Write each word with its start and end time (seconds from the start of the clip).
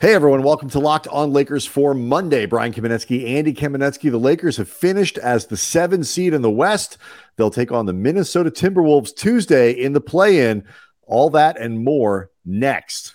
Hey 0.00 0.14
everyone, 0.14 0.42
welcome 0.42 0.70
to 0.70 0.78
Locked 0.78 1.08
On 1.08 1.30
Lakers 1.30 1.66
for 1.66 1.92
Monday. 1.92 2.46
Brian 2.46 2.72
Kamenetzky, 2.72 3.36
Andy 3.36 3.52
Kamenetzky. 3.52 4.10
The 4.10 4.16
Lakers 4.16 4.56
have 4.56 4.66
finished 4.66 5.18
as 5.18 5.44
the 5.44 5.58
seven 5.58 6.04
seed 6.04 6.32
in 6.32 6.40
the 6.40 6.50
West. 6.50 6.96
They'll 7.36 7.50
take 7.50 7.70
on 7.70 7.84
the 7.84 7.92
Minnesota 7.92 8.50
Timberwolves 8.50 9.14
Tuesday 9.14 9.72
in 9.72 9.92
the 9.92 10.00
play-in. 10.00 10.64
All 11.02 11.28
that 11.28 11.60
and 11.60 11.84
more 11.84 12.30
next. 12.46 13.14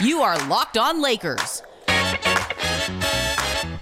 You 0.00 0.20
are 0.22 0.38
Locked 0.46 0.78
On 0.78 1.02
Lakers. 1.02 1.64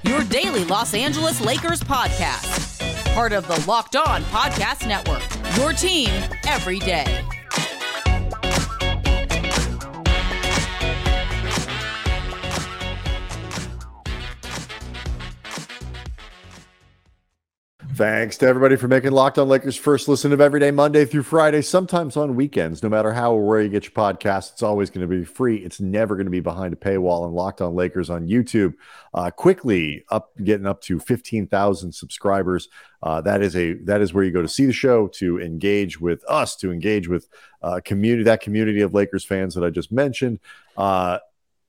Your 0.05 0.25
daily 0.31 0.65
Los 0.65 0.95
Angeles 0.95 1.43
Lakers 1.43 1.83
podcast. 1.83 3.13
Part 3.13 3.35
of 3.35 3.47
the 3.47 3.63
Locked 3.69 3.97
On 3.97 4.23
Podcast 4.23 4.89
Network. 4.89 5.21
Your 5.59 5.75
team 5.75 6.09
every 6.47 6.79
day. 6.79 7.26
Thanks 17.97 18.37
to 18.39 18.47
everybody 18.47 18.77
for 18.77 18.89
making 18.89 19.13
Locked 19.13 19.39
On 19.39 19.49
Lakers 19.49 19.75
first 19.75 20.07
listen 20.07 20.31
of 20.31 20.39
every 20.39 20.61
day, 20.61 20.71
Monday 20.71 21.07
through 21.07 21.23
Friday, 21.23 21.63
sometimes 21.63 22.15
on 22.15 22.37
weekends. 22.37 22.83
No 22.83 22.91
matter 22.91 23.11
how 23.11 23.33
or 23.33 23.47
where 23.47 23.63
you 23.63 23.71
get 23.71 23.85
your 23.85 23.93
podcast, 23.93 24.53
it's 24.53 24.63
always 24.63 24.91
going 24.91 25.01
to 25.01 25.07
be 25.07 25.25
free. 25.25 25.57
It's 25.57 25.81
never 25.81 26.15
going 26.15 26.27
to 26.27 26.31
be 26.31 26.41
behind 26.41 26.75
a 26.75 26.77
paywall. 26.77 27.25
And 27.25 27.35
Locked 27.35 27.63
On 27.63 27.75
Lakers 27.75 28.11
on 28.11 28.29
YouTube, 28.29 28.75
uh, 29.15 29.31
quickly 29.31 30.05
up, 30.11 30.33
getting 30.45 30.67
up 30.67 30.83
to 30.83 31.01
fifteen 31.01 31.47
thousand 31.47 31.91
subscribers. 31.93 32.69
Uh, 33.03 33.23
that 33.23 33.41
is 33.41 33.57
a 33.57 33.73
that 33.85 34.03
is 34.03 34.13
where 34.13 34.25
you 34.25 34.31
go 34.31 34.43
to 34.43 34.49
see 34.49 34.67
the 34.67 34.75
show, 34.75 35.07
to 35.15 35.41
engage 35.41 35.99
with 35.99 36.23
us, 36.29 36.55
to 36.57 36.71
engage 36.71 37.09
with 37.09 37.31
uh, 37.63 37.81
community 37.83 38.25
that 38.25 38.43
community 38.43 38.83
of 38.83 38.93
Lakers 38.93 39.25
fans 39.25 39.55
that 39.55 39.65
I 39.65 39.71
just 39.71 39.91
mentioned. 39.91 40.39
Uh, 40.77 41.19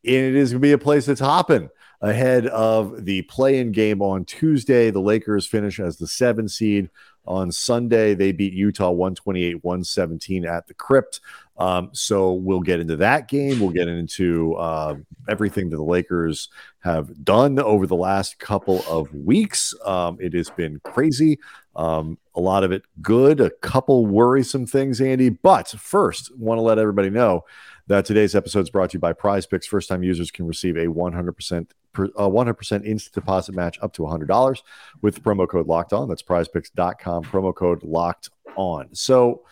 and 0.04 0.14
it 0.14 0.36
is 0.36 0.52
going 0.52 0.62
to 0.62 0.68
be 0.68 0.74
a 0.74 0.78
place 0.78 1.06
that's 1.06 1.22
hopping 1.22 1.70
ahead 2.02 2.48
of 2.48 3.06
the 3.06 3.24
play-in 3.24 3.72
game 3.72 4.02
on 4.02 4.26
Tuesday. 4.26 4.92
The 4.92 5.00
Lakers 5.00 5.48
finish 5.48 5.80
as 5.80 5.98
the 5.98 6.08
seven 6.08 6.48
seed. 6.48 6.90
On 7.26 7.52
Sunday, 7.52 8.14
they 8.14 8.32
beat 8.32 8.54
Utah 8.54 8.90
128 8.90 9.62
117 9.62 10.46
at 10.46 10.66
the 10.68 10.74
Crypt. 10.74 11.20
Um, 11.58 11.90
so 11.92 12.34
we'll 12.34 12.62
get 12.62 12.80
into 12.80 12.96
that 12.98 13.28
game. 13.28 13.60
We'll 13.60 13.72
get 13.72 13.90
into 13.90 14.54
uh, 14.56 14.96
everything 15.28 15.70
that 15.70 15.76
the 15.76 15.84
Lakers 15.84 16.48
have 16.80 17.26
done 17.26 17.60
over 17.60 17.86
the 17.86 17.96
last 17.96 18.40
couple 18.40 18.82
of 18.88 19.14
weeks. 19.14 19.74
Um, 19.84 20.18
it 20.22 20.34
has 20.36 20.50
been 20.52 20.80
crazy. 20.86 21.40
Um, 21.76 22.18
a 22.34 22.40
lot 22.40 22.64
of 22.64 22.72
it 22.72 22.84
good, 23.02 23.42
a 23.42 23.50
couple 23.50 24.06
worrisome 24.06 24.66
things, 24.66 25.02
Andy. 25.02 25.30
But 25.30 25.68
first, 25.70 26.36
want 26.38 26.60
to 26.60 26.64
let 26.64 26.80
everybody 26.80 27.10
know 27.10 27.44
that 27.88 28.06
today's 28.06 28.36
episode 28.36 28.62
is 28.62 28.70
brought 28.70 28.92
to 28.92 28.96
you 28.96 29.00
by 29.00 29.14
Prize 29.14 29.46
Picks. 29.46 29.68
First 29.68 29.90
time 29.90 30.04
users 30.04 30.32
can 30.32 30.48
receive 30.48 30.78
a 30.78 30.86
100% 30.86 31.68
per, 31.98 32.08
100% 32.10 32.86
instant 32.86 33.14
deposit 33.14 33.56
match 33.56 33.78
up 33.82 33.94
to 33.94 34.04
$100 34.04 34.62
with 35.02 35.24
promo 35.24 35.48
code 35.48 35.68
locked 35.68 35.94
on. 35.94 36.08
That's 36.08 36.22
prizepicks.com, 36.22 37.24
promo 37.26 37.54
code 37.54 37.84
locked 37.84 38.30
on. 38.56 38.94
So, 38.94 39.44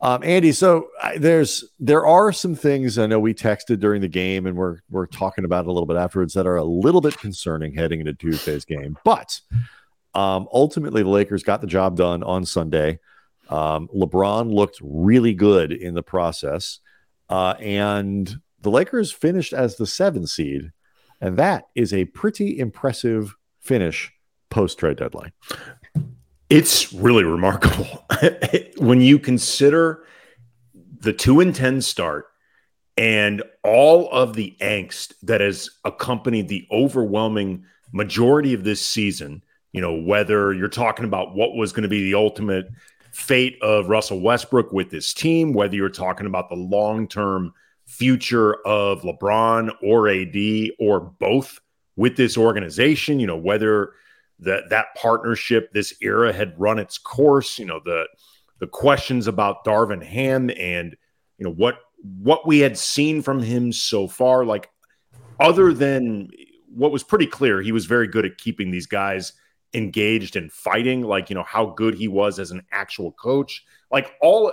um, 0.00 0.22
Andy, 0.22 0.52
so 0.52 0.88
I, 1.02 1.18
there's 1.18 1.64
there 1.78 2.06
are 2.06 2.32
some 2.32 2.54
things 2.54 2.98
I 2.98 3.06
know 3.06 3.20
we 3.20 3.34
texted 3.34 3.80
during 3.80 4.00
the 4.00 4.08
game, 4.08 4.46
and 4.46 4.56
we're 4.56 4.78
we're 4.88 5.06
talking 5.06 5.44
about 5.44 5.66
a 5.66 5.72
little 5.72 5.86
bit 5.86 5.98
afterwards 5.98 6.32
that 6.34 6.46
are 6.46 6.56
a 6.56 6.64
little 6.64 7.02
bit 7.02 7.18
concerning 7.18 7.74
heading 7.74 8.00
into 8.00 8.14
Tuesday's 8.14 8.64
game. 8.64 8.96
But 9.04 9.38
um, 10.14 10.48
ultimately, 10.54 11.02
the 11.02 11.10
Lakers 11.10 11.42
got 11.42 11.60
the 11.60 11.66
job 11.66 11.96
done 11.96 12.22
on 12.22 12.46
Sunday. 12.46 12.98
Um, 13.50 13.88
LeBron 13.94 14.50
looked 14.50 14.78
really 14.80 15.34
good 15.34 15.70
in 15.70 15.92
the 15.92 16.02
process. 16.02 16.78
Uh, 17.28 17.54
and 17.60 18.40
the 18.62 18.70
Lakers 18.70 19.12
finished 19.12 19.52
as 19.52 19.76
the 19.76 19.86
seven 19.86 20.26
seed. 20.26 20.72
And 21.20 21.36
that 21.36 21.68
is 21.74 21.92
a 21.92 22.06
pretty 22.06 22.58
impressive 22.58 23.36
finish 23.60 24.12
post 24.48 24.78
trade 24.78 24.96
deadline. 24.96 25.32
It's 26.48 26.92
really 26.92 27.24
remarkable 27.24 28.04
when 28.78 29.00
you 29.00 29.18
consider 29.18 30.04
the 31.00 31.12
two 31.12 31.40
and 31.40 31.54
10 31.54 31.80
start 31.82 32.26
and 32.96 33.42
all 33.62 34.10
of 34.10 34.34
the 34.34 34.56
angst 34.60 35.14
that 35.22 35.40
has 35.40 35.70
accompanied 35.84 36.48
the 36.48 36.66
overwhelming 36.70 37.64
majority 37.92 38.52
of 38.52 38.64
this 38.64 38.84
season. 38.84 39.42
You 39.72 39.80
know, 39.80 39.94
whether 39.94 40.52
you're 40.52 40.68
talking 40.68 41.04
about 41.04 41.34
what 41.34 41.54
was 41.54 41.72
going 41.72 41.84
to 41.84 41.88
be 41.88 42.02
the 42.02 42.14
ultimate 42.14 42.68
fate 43.12 43.56
of 43.62 43.88
Russell 43.88 44.20
Westbrook 44.20 44.72
with 44.72 44.90
this 44.90 45.14
team, 45.14 45.52
whether 45.52 45.76
you're 45.76 45.88
talking 45.88 46.26
about 46.26 46.48
the 46.48 46.56
long 46.56 47.06
term 47.06 47.52
future 47.90 48.54
of 48.66 49.02
LeBron 49.02 49.70
or 49.82 50.08
AD 50.08 50.70
or 50.78 51.00
both 51.00 51.60
with 51.96 52.16
this 52.16 52.38
organization, 52.38 53.18
you 53.18 53.26
know, 53.26 53.36
whether 53.36 53.94
that 54.38 54.70
that 54.70 54.94
partnership, 54.96 55.72
this 55.72 55.92
era 56.00 56.32
had 56.32 56.58
run 56.58 56.78
its 56.78 56.98
course, 56.98 57.58
you 57.58 57.66
know, 57.66 57.80
the 57.84 58.06
the 58.60 58.68
questions 58.68 59.26
about 59.26 59.64
Darvin 59.64 60.02
Ham 60.02 60.50
and 60.56 60.96
you 61.36 61.44
know 61.44 61.52
what 61.52 61.80
what 62.22 62.46
we 62.46 62.60
had 62.60 62.78
seen 62.78 63.22
from 63.22 63.42
him 63.42 63.72
so 63.72 64.06
far, 64.06 64.44
like 64.44 64.70
other 65.40 65.72
than 65.72 66.30
what 66.72 66.92
was 66.92 67.02
pretty 67.02 67.26
clear, 67.26 67.60
he 67.60 67.72
was 67.72 67.86
very 67.86 68.06
good 68.06 68.24
at 68.24 68.38
keeping 68.38 68.70
these 68.70 68.86
guys 68.86 69.32
engaged 69.74 70.36
and 70.36 70.52
fighting, 70.52 71.02
like, 71.02 71.28
you 71.28 71.34
know, 71.34 71.42
how 71.42 71.66
good 71.66 71.94
he 71.94 72.08
was 72.08 72.38
as 72.38 72.52
an 72.52 72.62
actual 72.70 73.12
coach, 73.12 73.64
like 73.90 74.12
all 74.22 74.52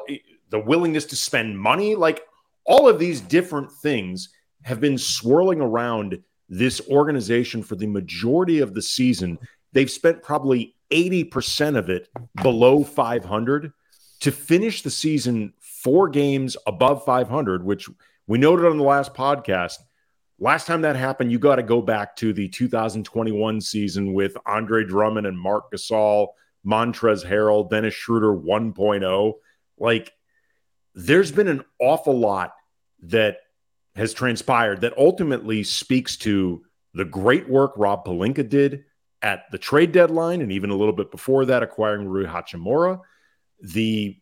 the 0.50 0.60
willingness 0.60 1.06
to 1.06 1.16
spend 1.16 1.60
money, 1.60 1.96
like 1.96 2.22
all 2.68 2.88
of 2.88 3.00
these 3.00 3.22
different 3.22 3.72
things 3.72 4.30
have 4.64 4.80
been 4.80 4.98
swirling 4.98 5.62
around 5.62 6.22
this 6.50 6.82
organization 6.90 7.64
for 7.64 7.76
the 7.76 7.88
majority 7.88 8.60
of 8.60 8.74
the 8.74 8.82
season. 8.82 9.40
They've 9.74 9.90
spent 9.90 10.22
probably 10.22 10.76
80% 10.92 11.78
of 11.78 11.90
it 11.90 12.10
below 12.42 12.84
500 12.84 13.72
to 14.20 14.32
finish 14.32 14.82
the 14.82 14.90
season 14.90 15.54
four 15.60 16.10
games 16.10 16.58
above 16.66 17.06
500, 17.06 17.64
which 17.64 17.90
we 18.28 18.38
noted 18.38 18.66
on 18.66 18.78
the 18.78 18.84
last 18.84 19.14
podcast 19.14 19.78
Last 20.40 20.68
time 20.68 20.82
that 20.82 20.96
happened, 20.96 21.32
you 21.32 21.40
got 21.40 21.56
to 21.56 21.64
go 21.64 21.82
back 21.82 22.16
to 22.18 22.32
the 22.32 22.48
2021 22.48 23.60
season 23.60 24.14
with 24.14 24.38
Andre 24.46 24.84
Drummond 24.84 25.26
and 25.26 25.40
Marc 25.40 25.72
Gasol, 25.72 26.28
Montrezl 26.64 27.26
Harrell, 27.26 27.68
Dennis 27.68 27.96
Schroeder 27.96 28.34
1.0. 28.34 29.34
Like, 29.80 30.12
there's 30.98 31.32
been 31.32 31.48
an 31.48 31.64
awful 31.80 32.18
lot 32.18 32.54
that 33.04 33.38
has 33.96 34.14
transpired 34.14 34.82
that 34.82 34.98
ultimately 34.98 35.64
speaks 35.64 36.18
to 36.18 36.64
the 36.96 37.06
great 37.06 37.48
work 37.48 37.74
Rob 37.78 38.04
Pelinka 38.04 38.48
did 38.50 38.84
at 39.22 39.44
the 39.52 39.60
trade 39.60 39.92
deadline 39.92 40.42
and 40.42 40.52
even 40.52 40.72
a 40.72 40.76
little 40.76 40.94
bit 40.94 41.12
before 41.12 41.46
that, 41.46 41.62
acquiring 41.62 42.08
Rui 42.08 42.26
Hachimura. 42.26 43.00
The 43.62 44.18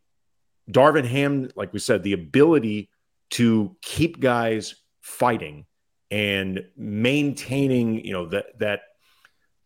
Darvin 0.70 1.06
Ham, 1.06 1.50
like 1.56 1.72
we 1.72 1.80
said, 1.80 2.04
the 2.04 2.14
ability 2.14 2.90
to 3.32 3.76
keep 3.82 4.20
guys 4.20 4.76
fighting 5.02 5.66
and 6.12 6.62
maintaining, 6.76 8.04
you 8.04 8.12
know, 8.12 8.26
that 8.28 8.60
that 8.60 8.82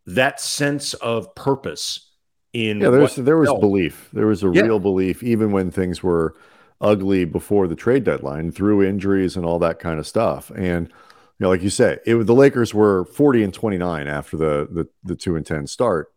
that 0.06 0.40
sense 0.40 0.94
of 0.96 1.34
purpose 1.34 2.14
in 2.54 2.82
yeah, 2.82 2.92
there's 2.92 3.16
there 3.16 3.38
was 3.38 3.50
belief. 3.60 4.10
There 4.14 4.28
was 4.28 4.44
a 4.44 4.52
yeah. 4.54 4.62
real 4.62 4.80
belief, 4.80 5.24
even 5.24 5.52
when 5.52 5.72
things 5.72 6.04
were 6.04 6.36
ugly 6.82 7.26
before 7.26 7.68
the 7.68 7.76
trade 7.76 8.04
deadline, 8.04 8.52
through 8.52 8.84
injuries 8.84 9.36
and 9.36 9.46
all 9.46 9.60
that 9.60 9.80
kind 9.80 10.00
of 10.00 10.08
stuff. 10.08 10.50
And 10.52 10.88
you 10.88 11.46
know, 11.46 11.50
like 11.50 11.64
you 11.64 11.70
say, 11.70 12.00
it 12.06 12.16
the 12.26 12.36
Lakers 12.36 12.74
were 12.74 13.06
40 13.06 13.44
and 13.44 13.54
29 13.54 14.08
after 14.08 14.38
the 14.38 14.68
the, 14.72 14.88
the 15.04 15.16
two 15.16 15.36
and 15.36 15.46
10 15.46 15.68
start. 15.68 16.12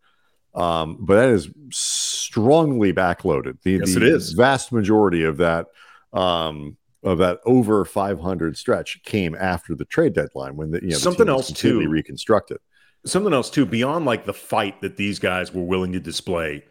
Um, 0.55 0.97
but 0.99 1.15
that 1.15 1.29
is 1.29 1.49
strongly 1.71 2.93
backloaded. 2.93 3.61
The, 3.63 3.71
yes, 3.71 3.95
the 3.95 4.01
it 4.01 4.03
is. 4.03 4.33
vast 4.33 4.71
majority 4.71 5.23
of 5.23 5.37
that 5.37 5.67
um, 6.11 6.77
of 7.03 7.17
that 7.17 7.39
over 7.45 7.83
500 7.85 8.57
stretch 8.57 9.01
came 9.03 9.35
after 9.35 9.75
the 9.75 9.85
trade 9.85 10.13
deadline 10.13 10.55
when 10.55 10.71
the 10.71 10.81
you 10.81 10.89
know 10.89 10.97
something 10.97 11.29
else 11.29 11.51
too 11.51 11.87
reconstructed. 11.87 12.57
Something 13.05 13.33
else 13.33 13.49
too 13.49 13.65
beyond 13.65 14.05
like 14.05 14.25
the 14.25 14.33
fight 14.33 14.81
that 14.81 14.95
these 14.95 15.19
guys 15.19 15.53
were 15.53 15.63
willing 15.63 15.91
to 15.91 15.99
display 15.99 16.63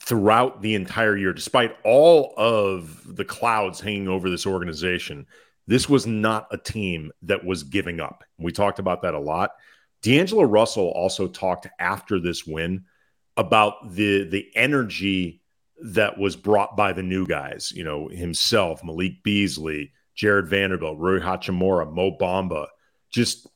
throughout 0.00 0.62
the 0.62 0.74
entire 0.74 1.16
year, 1.16 1.32
despite 1.32 1.76
all 1.84 2.32
of 2.36 3.02
the 3.16 3.24
clouds 3.24 3.80
hanging 3.80 4.08
over 4.08 4.30
this 4.30 4.46
organization. 4.46 5.26
This 5.66 5.88
was 5.88 6.06
not 6.06 6.48
a 6.50 6.58
team 6.58 7.12
that 7.22 7.44
was 7.44 7.62
giving 7.62 8.00
up. 8.00 8.24
We 8.38 8.50
talked 8.50 8.78
about 8.78 9.02
that 9.02 9.14
a 9.14 9.20
lot. 9.20 9.52
D'Angelo 10.02 10.42
Russell 10.42 10.88
also 10.88 11.28
talked 11.28 11.68
after 11.78 12.18
this 12.18 12.46
win 12.46 12.84
about 13.36 13.94
the 13.94 14.24
the 14.24 14.48
energy 14.54 15.42
that 15.82 16.18
was 16.18 16.36
brought 16.36 16.76
by 16.76 16.92
the 16.92 17.02
new 17.02 17.26
guys, 17.26 17.72
you 17.72 17.84
know, 17.84 18.08
himself, 18.08 18.82
Malik 18.82 19.22
Beasley, 19.22 19.92
Jarred 20.14 20.48
Vanderbilt, 20.48 20.98
Rui 20.98 21.20
Hachimura, 21.20 21.90
Mo 21.92 22.16
Bamba. 22.18 22.66
Just 23.10 23.46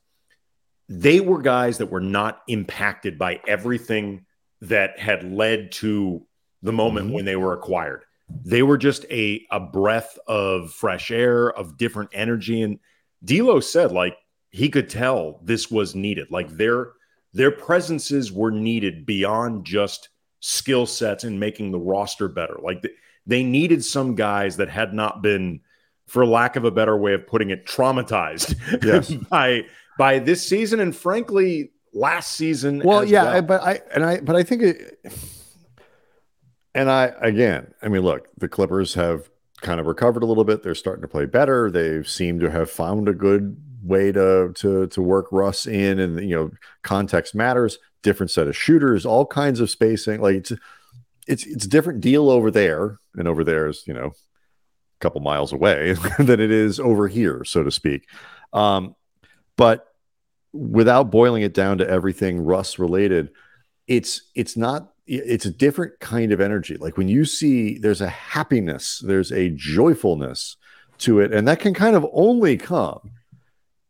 they 0.87 1.19
were 1.19 1.41
guys 1.41 1.79
that 1.79 1.91
were 1.91 1.99
not 1.99 2.41
impacted 2.47 3.17
by 3.17 3.41
everything 3.47 4.25
that 4.61 4.99
had 4.99 5.23
led 5.23 5.71
to 5.71 6.25
the 6.65 6.73
moment 6.73 7.07
mm-hmm. 7.07 7.15
when 7.15 7.25
they 7.25 7.35
were 7.35 7.53
acquired. 7.53 8.03
they 8.43 8.63
were 8.63 8.77
just 8.77 9.05
a 9.11 9.45
a 9.51 9.59
breath 9.59 10.17
of 10.27 10.71
fresh 10.73 11.11
air, 11.11 11.51
of 11.51 11.77
different 11.77 12.09
energy. 12.11 12.61
And 12.61 12.79
D'Lo 13.23 13.59
said, 13.59 13.91
like 13.91 14.17
he 14.49 14.69
could 14.69 14.89
tell 14.89 15.39
this 15.43 15.69
was 15.69 15.95
needed. 15.95 16.31
Like 16.31 16.49
their 16.49 16.93
their 17.33 17.51
presences 17.51 18.31
were 18.31 18.51
needed 18.51 19.05
beyond 19.05 19.65
just 19.65 20.09
skill 20.39 20.85
sets 20.85 21.23
and 21.23 21.39
making 21.39 21.71
the 21.71 21.79
roster 21.79 22.27
better. 22.27 22.57
Like 22.61 22.83
they 23.27 23.43
needed 23.43 23.83
some 23.83 24.15
guys 24.15 24.57
that 24.57 24.69
had 24.69 24.93
not 24.93 25.21
been, 25.21 25.61
for 26.07 26.25
lack 26.25 26.55
of 26.55 26.65
a 26.65 26.71
better 26.71 26.95
way 26.95 27.13
of 27.13 27.27
putting 27.27 27.49
it, 27.49 27.65
traumatized 27.65 28.55
yes. 28.83 29.11
by 29.29 29.65
by 29.99 30.19
this 30.19 30.47
season 30.47 30.79
and 30.79 30.95
frankly 30.95 31.71
last 31.93 32.33
season. 32.33 32.81
Well, 32.83 33.03
yeah, 33.03 33.23
well. 33.25 33.41
but 33.43 33.61
I 33.61 33.81
and 33.93 34.03
I 34.03 34.19
but 34.21 34.35
I 34.35 34.43
think 34.43 34.61
it 34.63 34.99
and 36.75 36.91
I 36.91 37.13
again, 37.21 37.73
I 37.81 37.87
mean, 37.87 38.01
look, 38.01 38.27
the 38.37 38.49
Clippers 38.49 38.93
have 38.93 39.29
kind 39.61 39.79
of 39.79 39.87
recovered 39.87 40.21
a 40.21 40.25
little 40.25 40.43
bit. 40.43 40.61
They're 40.61 40.75
starting 40.75 41.01
to 41.01 41.07
play 41.07 41.25
better. 41.25 41.71
They 41.71 42.03
seem 42.03 42.39
to 42.41 42.51
have 42.51 42.69
found 42.69 43.07
a 43.07 43.13
good 43.13 43.57
way 43.81 44.11
to 44.11 44.51
to 44.53 44.87
to 44.87 45.01
work 45.01 45.27
Russ 45.31 45.65
in, 45.65 45.99
and 45.99 46.19
you 46.19 46.35
know, 46.35 46.51
context 46.83 47.33
matters. 47.33 47.79
Different 48.03 48.29
set 48.29 48.47
of 48.47 48.55
shooters, 48.55 49.05
all 49.05 49.25
kinds 49.25 49.61
of 49.61 49.69
spacing. 49.69 50.21
Like 50.21 50.35
it's 50.35 50.51
it's 51.27 51.45
it's 51.45 51.65
different 51.65 52.01
deal 52.01 52.29
over 52.29 52.51
there, 52.51 52.99
and 53.15 53.27
over 53.27 53.45
there 53.45 53.67
is 53.67 53.83
you 53.87 53.93
know 53.93 54.07
a 54.07 54.99
couple 54.99 55.21
miles 55.21 55.53
away 55.53 55.93
than 56.19 56.41
it 56.41 56.51
is 56.51 56.79
over 56.79 57.07
here, 57.07 57.45
so 57.45 57.63
to 57.63 57.71
speak. 57.71 58.07
Um, 58.51 58.95
but 59.55 59.87
without 60.51 61.09
boiling 61.09 61.43
it 61.43 61.53
down 61.53 61.77
to 61.77 61.89
everything 61.89 62.41
Russ 62.41 62.77
related, 62.77 63.29
it's 63.87 64.23
it's 64.35 64.57
not 64.57 64.91
it's 65.07 65.45
a 65.45 65.51
different 65.51 65.99
kind 65.99 66.31
of 66.31 66.41
energy. 66.41 66.77
Like 66.77 66.97
when 66.97 67.07
you 67.07 67.25
see 67.25 67.77
there's 67.77 68.01
a 68.01 68.09
happiness, 68.09 69.03
there's 69.05 69.31
a 69.31 69.49
joyfulness 69.49 70.57
to 70.99 71.19
it, 71.19 71.33
and 71.33 71.47
that 71.47 71.59
can 71.59 71.73
kind 71.73 71.95
of 71.95 72.05
only 72.11 72.57
come 72.57 73.11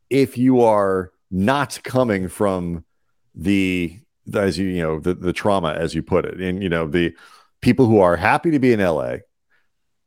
if 0.10 0.38
you 0.38 0.62
are 0.62 1.12
not 1.32 1.80
coming 1.84 2.28
from 2.28 2.86
the 3.34 4.00
as 4.34 4.58
you 4.58 4.68
you 4.68 4.82
know 4.82 5.00
the 5.00 5.14
the 5.14 5.34
trauma 5.34 5.74
as 5.74 5.96
you 5.96 6.04
put 6.04 6.26
it, 6.26 6.40
and 6.42 6.62
you 6.62 6.70
know 6.70 6.88
the 6.88 7.16
people 7.62 7.86
who 7.86 8.00
are 8.00 8.18
happy 8.18 8.52
to 8.52 8.60
be 8.60 8.74
in 8.74 8.80
LA. 8.80 9.18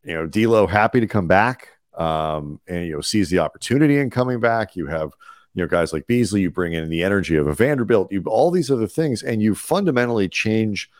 You 0.05 0.15
know, 0.15 0.27
D'Lo 0.27 0.67
happy 0.67 1.01
to 1.01 1.07
come 1.07 1.27
back, 1.27 1.69
um, 1.97 2.61
and 2.67 2.87
you 2.87 2.95
know 2.95 3.01
sees 3.01 3.31
the 3.31 3.39
opportunity 3.39 3.99
in 3.99 4.11
coming 4.11 4.41
back. 4.41 4.77
You 4.77 4.87
have 4.87 5.13
you 5.55 5.63
know 5.63 5.69
guys 5.69 5.93
like 5.93 6.07
Beasley. 6.07 6.43
You 6.43 6.51
bring 6.51 6.73
in 6.73 6.89
the 6.89 7.03
energy 7.03 7.37
of 7.37 7.47
a 7.47 7.55
Vanderbilt. 7.55 8.13
You 8.13 8.23
all 8.27 8.51
these 8.51 8.71
other 8.71 8.87
things, 8.87 9.23
and 9.23 9.43
you 9.43 9.55
fundamentally 9.55 10.29
change 10.29 10.91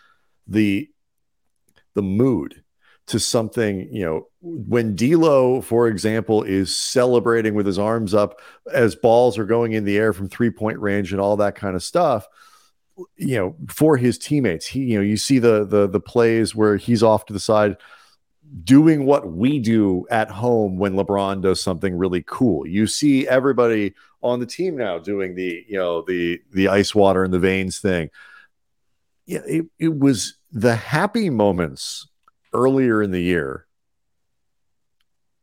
the 0.47 0.89
the 1.95 2.03
mood 2.03 2.63
to 3.09 3.19
something, 3.19 3.89
you 3.91 4.05
know, 4.05 4.29
when 4.43 4.95
D'Lo, 4.95 5.63
for 5.63 5.89
example, 5.89 6.43
is 6.43 6.77
celebrating 6.77 7.55
with 7.55 7.67
his 7.67 7.79
arms 7.79 8.13
up 8.15 8.41
as 8.73 8.95
balls 8.95 9.39
are 9.39 9.47
going 9.47 9.73
in 9.73 9.85
the 9.85 9.97
air 9.97 10.13
from 10.13 10.29
three 10.29 10.51
point 10.51 10.79
range 10.79 11.13
and 11.13 11.21
all 11.21 11.37
that 11.39 11.55
kind 11.55 11.75
of 11.75 11.83
stuff, 11.83 12.27
you 13.17 13.37
know, 13.37 13.57
for 13.69 13.97
his 13.97 14.19
teammates. 14.19 14.67
He, 14.67 14.81
you 14.81 14.97
know, 14.97 15.03
you 15.03 15.17
see 15.17 15.39
the 15.39 15.65
the 15.65 15.89
the 15.89 16.01
plays 16.01 16.55
where 16.55 16.77
he's 16.77 17.03
off 17.03 17.25
to 17.27 17.33
the 17.33 17.41
side 17.41 17.79
doing 18.65 19.05
what 19.05 19.31
we 19.33 19.59
do 19.59 20.07
at 20.11 20.31
home 20.31 20.79
when 20.79 20.95
LeBron 20.95 21.43
does 21.43 21.61
something 21.61 21.97
really 21.97 22.23
cool. 22.27 22.67
You 22.67 22.87
see 22.87 23.27
everybody 23.29 23.95
on 24.23 24.41
the 24.41 24.47
team 24.47 24.77
now 24.77 24.99
doing 24.99 25.35
the, 25.35 25.65
you 25.69 25.77
know, 25.77 26.03
the 26.03 26.41
the 26.53 26.69
ice 26.69 26.95
water 26.95 27.25
in 27.25 27.31
the 27.31 27.39
veins 27.39 27.79
thing. 27.79 28.11
Yeah, 29.27 29.41
it, 29.47 29.67
it 29.79 29.99
was 29.99 30.39
the 30.51 30.75
happy 30.75 31.31
moments 31.31 32.09
earlier 32.55 33.03
in 33.03 33.11
the 33.11 33.23
year 33.23 33.67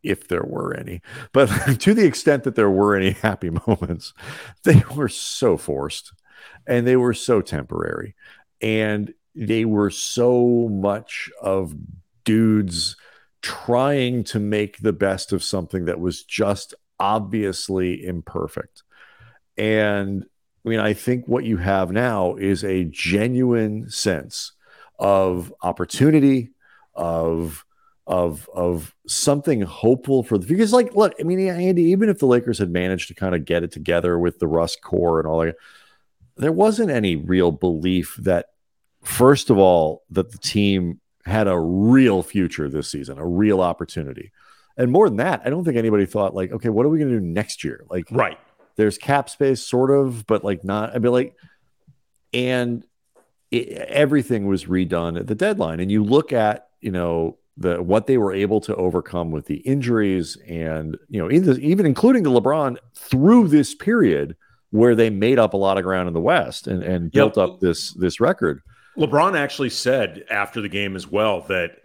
if 0.02 0.28
there 0.28 0.44
were 0.44 0.74
any 0.74 1.02
but 1.34 1.48
to 1.80 1.94
the 1.94 2.06
extent 2.06 2.44
that 2.44 2.56
there 2.56 2.70
were 2.70 2.96
any 2.96 3.12
happy 3.12 3.50
moments 3.68 4.14
they 4.64 4.84
were 4.96 5.10
so 5.10 5.58
forced 5.58 6.14
and 6.68 6.86
they 6.86 6.96
were 6.96 7.14
so 7.14 7.42
temporary 7.42 8.16
and 8.62 9.14
they 9.36 9.66
were 9.66 9.90
so 9.90 10.70
much 10.72 11.30
of 11.42 11.76
dudes 12.26 12.98
trying 13.42 14.24
to 14.26 14.40
make 14.40 14.80
the 14.80 14.94
best 14.94 15.32
of 15.32 15.44
something 15.44 15.86
that 15.86 16.00
was 16.00 16.24
just 16.24 16.74
obviously 17.00 18.06
imperfect. 18.06 18.84
And 19.58 20.26
i 20.66 20.70
mean 20.70 20.80
i 20.80 20.94
think 20.94 21.28
what 21.28 21.44
you 21.44 21.58
have 21.58 21.92
now 21.92 22.36
is 22.36 22.64
a 22.64 22.86
genuine 22.86 23.88
sense 23.88 24.54
of 25.00 25.54
opportunity, 25.62 26.52
of 26.94 27.66
of 28.08 28.48
of 28.54 28.94
something 29.08 29.62
hopeful 29.62 30.22
for 30.24 30.38
the 30.38 30.46
because 30.46 30.72
like 30.72 30.96
look, 30.96 31.14
I 31.20 31.24
mean, 31.24 31.40
Andy, 31.40 31.84
even 31.84 32.10
if 32.10 32.20
the 32.20 32.28
Lakers 32.28 32.60
had 32.60 32.70
managed 32.70 33.08
to 33.08 33.16
kind 33.16 33.36
of 33.36 33.46
get 33.46 33.64
it 33.64 33.72
together 33.72 34.20
with 34.20 34.40
the 34.40 34.48
Russ 34.48 34.76
core 34.76 35.20
and 35.20 35.28
all 35.28 35.40
that, 35.40 35.56
there 36.38 36.52
wasn't 36.52 36.92
any 36.92 37.16
real 37.16 37.52
belief 37.52 38.16
that 38.22 38.48
first 39.04 39.50
of 39.50 39.58
all 39.58 40.04
that 40.12 40.32
the 40.32 40.38
team 40.38 41.00
had 41.26 41.48
a 41.48 41.58
real 41.58 42.22
future 42.24 42.70
this 42.70 42.90
season, 42.90 43.18
a 43.18 43.26
real 43.26 43.62
opportunity. 43.62 44.32
And 44.78 44.92
more 44.92 45.10
than 45.10 45.18
that, 45.18 45.42
I 45.46 45.50
don't 45.50 45.64
think 45.64 45.78
anybody 45.78 46.06
thought 46.06 46.36
like, 46.36 46.52
okay, 46.52 46.70
what 46.70 46.86
are 46.86 46.90
we 46.90 47.00
going 47.00 47.12
to 47.12 47.20
do 47.20 47.26
next 47.26 47.64
year? 47.64 47.86
Like, 47.90 48.06
right. 48.12 48.38
There's 48.76 48.98
cap 48.98 49.30
space, 49.30 49.62
sort 49.62 49.90
of, 49.90 50.28
but 50.28 50.44
like 50.44 50.66
not. 50.66 50.94
I 50.94 51.00
mean, 51.00 51.14
like, 51.14 51.36
and 52.34 52.86
it, 53.50 53.70
everything 53.70 54.48
was 54.48 54.66
redone 54.66 55.18
at 55.18 55.28
the 55.28 55.36
deadline. 55.36 55.80
And 55.80 55.90
you 55.90 56.04
look 56.04 56.34
at, 56.34 56.68
you 56.82 56.92
know, 56.92 57.38
the 57.58 57.82
what 57.82 58.06
they 58.06 58.18
were 58.18 58.34
able 58.34 58.60
to 58.60 58.76
overcome 58.76 59.32
with 59.32 59.46
the 59.46 59.60
injuries 59.60 60.38
and, 60.46 60.98
you 61.08 61.22
know, 61.22 61.30
the, 61.30 61.58
even 61.62 61.86
including 61.86 62.24
the 62.24 62.30
LeBron 62.30 62.78
through 62.94 63.48
this 63.48 63.74
period 63.74 64.36
where 64.72 64.94
they 64.94 65.10
made 65.10 65.40
up 65.40 65.54
a 65.54 65.58
lot 65.58 65.78
of 65.78 65.86
ground 65.86 66.10
in 66.10 66.14
the 66.14 66.20
West 66.20 66.68
and, 66.68 66.84
and 66.84 67.14
built 67.14 67.38
up 67.38 67.62
this 67.62 67.94
this 67.94 68.20
record. 68.20 68.62
LeBron 68.98 69.38
actually 69.38 69.70
said 69.70 70.24
after 70.30 70.62
the 70.62 70.70
game 70.70 70.96
as 70.96 71.08
well 71.08 71.42
that 71.42 71.82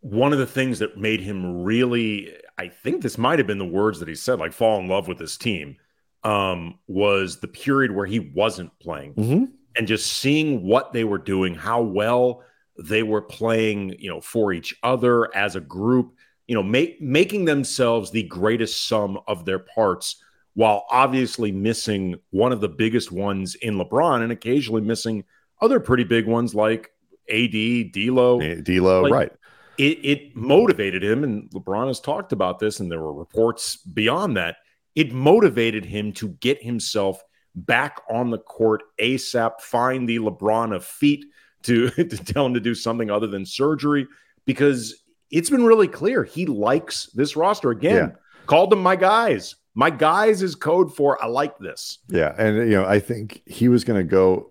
one 0.00 0.32
of 0.32 0.38
the 0.38 0.46
things 0.46 0.78
that 0.78 0.98
made 0.98 1.20
him 1.20 1.62
really, 1.62 2.34
I 2.58 2.68
think 2.68 3.02
this 3.02 3.18
might 3.18 3.38
have 3.38 3.46
been 3.46 3.58
the 3.58 3.64
words 3.64 3.98
that 4.00 4.08
he 4.08 4.14
said, 4.14 4.38
like 4.38 4.52
fall 4.52 4.78
in 4.78 4.88
love 4.88 5.08
with 5.08 5.18
this 5.18 5.36
team, 5.36 5.76
um, 6.22 6.78
was 6.86 7.40
the 7.40 7.48
period 7.48 7.90
where 7.90 8.06
he 8.06 8.18
wasn't 8.18 8.70
playing. 8.78 9.14
Mm-hmm 9.14 9.44
and 9.76 9.88
just 9.88 10.12
seeing 10.12 10.62
what 10.62 10.92
they 10.92 11.04
were 11.04 11.18
doing, 11.18 11.54
how 11.54 11.82
well 11.82 12.42
they 12.78 13.02
were 13.02 13.22
playing, 13.22 13.94
you 13.98 14.08
know, 14.08 14.20
for 14.20 14.52
each 14.52 14.74
other 14.82 15.34
as 15.36 15.56
a 15.56 15.60
group, 15.60 16.14
you 16.46 16.54
know, 16.54 16.62
make, 16.62 17.00
making 17.00 17.44
themselves 17.44 18.10
the 18.10 18.24
greatest 18.24 18.86
sum 18.86 19.18
of 19.26 19.44
their 19.44 19.58
parts 19.58 20.22
while 20.54 20.84
obviously 20.90 21.50
missing 21.50 22.16
one 22.30 22.52
of 22.52 22.60
the 22.60 22.68
biggest 22.68 23.10
ones 23.10 23.56
in 23.56 23.74
LeBron 23.74 24.22
and 24.22 24.30
occasionally 24.30 24.82
missing 24.82 25.24
other 25.64 25.80
pretty 25.80 26.04
big 26.04 26.26
ones 26.26 26.54
like 26.54 26.90
AD, 27.30 27.92
D'Lo, 27.92 28.40
D'Lo, 28.62 29.02
like, 29.02 29.12
right. 29.12 29.32
It, 29.76 29.98
it 30.04 30.36
motivated 30.36 31.02
him, 31.02 31.24
and 31.24 31.50
LeBron 31.50 31.88
has 31.88 31.98
talked 31.98 32.32
about 32.32 32.60
this, 32.60 32.78
and 32.78 32.90
there 32.90 33.00
were 33.00 33.12
reports 33.12 33.76
beyond 33.76 34.36
that. 34.36 34.56
It 34.94 35.12
motivated 35.12 35.84
him 35.84 36.12
to 36.14 36.28
get 36.28 36.62
himself 36.62 37.20
back 37.56 38.00
on 38.08 38.30
the 38.30 38.38
court 38.38 38.82
ASAP, 39.00 39.60
find 39.60 40.08
the 40.08 40.18
LeBron 40.18 40.74
of 40.74 40.84
feet 40.84 41.24
to, 41.62 41.90
to 41.90 42.16
tell 42.16 42.46
him 42.46 42.54
to 42.54 42.60
do 42.60 42.74
something 42.74 43.10
other 43.10 43.26
than 43.26 43.44
surgery 43.44 44.06
because 44.44 45.02
it's 45.30 45.50
been 45.50 45.64
really 45.64 45.88
clear 45.88 46.22
he 46.22 46.46
likes 46.46 47.06
this 47.14 47.36
roster. 47.36 47.70
Again, 47.70 47.96
yeah. 47.96 48.10
called 48.46 48.70
them 48.70 48.82
my 48.82 48.96
guys. 48.96 49.56
My 49.74 49.90
guys 49.90 50.40
is 50.42 50.54
code 50.54 50.94
for 50.94 51.22
I 51.22 51.26
like 51.26 51.58
this. 51.58 51.98
Yeah. 52.08 52.32
And, 52.38 52.58
you 52.58 52.76
know, 52.76 52.84
I 52.84 53.00
think 53.00 53.42
he 53.46 53.68
was 53.68 53.82
going 53.82 54.00
to 54.00 54.08
go 54.08 54.50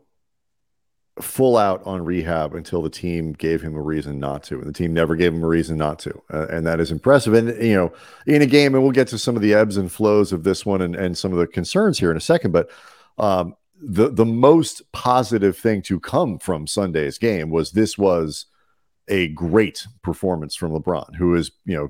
full 1.22 1.58
out 1.58 1.82
on 1.86 2.04
rehab 2.04 2.56
until 2.56 2.82
the 2.82 2.90
team 2.90 3.34
gave 3.34 3.62
him 3.62 3.76
a 3.76 3.82
reason 3.82 4.20
not 4.20 4.42
to 4.42 4.56
and 4.56 4.68
the 4.68 4.74
team 4.74 4.92
never 4.92 5.16
gave 5.16 5.32
him 5.32 5.44
a 5.44 5.48
reason 5.48 5.78
not 5.78 6.00
to 6.00 6.10
uh, 6.34 6.48
and 6.48 6.66
that 6.66 6.80
is 6.80 6.92
impressive 6.92 7.36
and 7.36 7.50
you 7.64 7.76
know 7.76 7.94
in 8.26 8.42
a 8.42 8.48
game 8.48 8.74
and 8.74 8.82
we'll 8.82 8.92
get 8.92 9.08
to 9.08 9.20
some 9.20 9.36
of 9.36 9.42
the 9.44 9.54
ebbs 9.54 9.78
and 9.78 9.92
flows 9.92 10.34
of 10.34 10.44
this 10.44 10.66
one 10.66 10.82
and, 10.82 10.96
and 10.96 11.16
some 11.16 11.32
of 11.32 11.38
the 11.38 11.46
concerns 11.46 12.00
here 12.00 12.10
in 12.10 12.18
a 12.18 12.22
second 12.22 12.52
but 12.52 12.72
um, 13.20 13.56
the 13.84 14.10
the 14.10 14.26
most 14.26 14.82
positive 14.94 15.58
thing 15.58 15.82
to 15.84 16.00
come 16.00 16.40
from 16.40 16.66
Sunday's 16.66 17.18
game 17.18 17.50
was 17.50 17.72
this 17.72 17.98
was 17.98 18.46
a 19.10 19.28
great 19.30 19.86
performance 20.02 20.56
from 20.56 20.72
LeBron, 20.72 21.16
who 21.16 21.36
is 21.36 21.52
you 21.66 21.76
know 21.76 21.90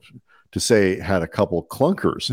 to 0.53 0.59
say 0.59 0.99
had 0.99 1.23
a 1.23 1.27
couple 1.27 1.65
clunkers 1.65 2.29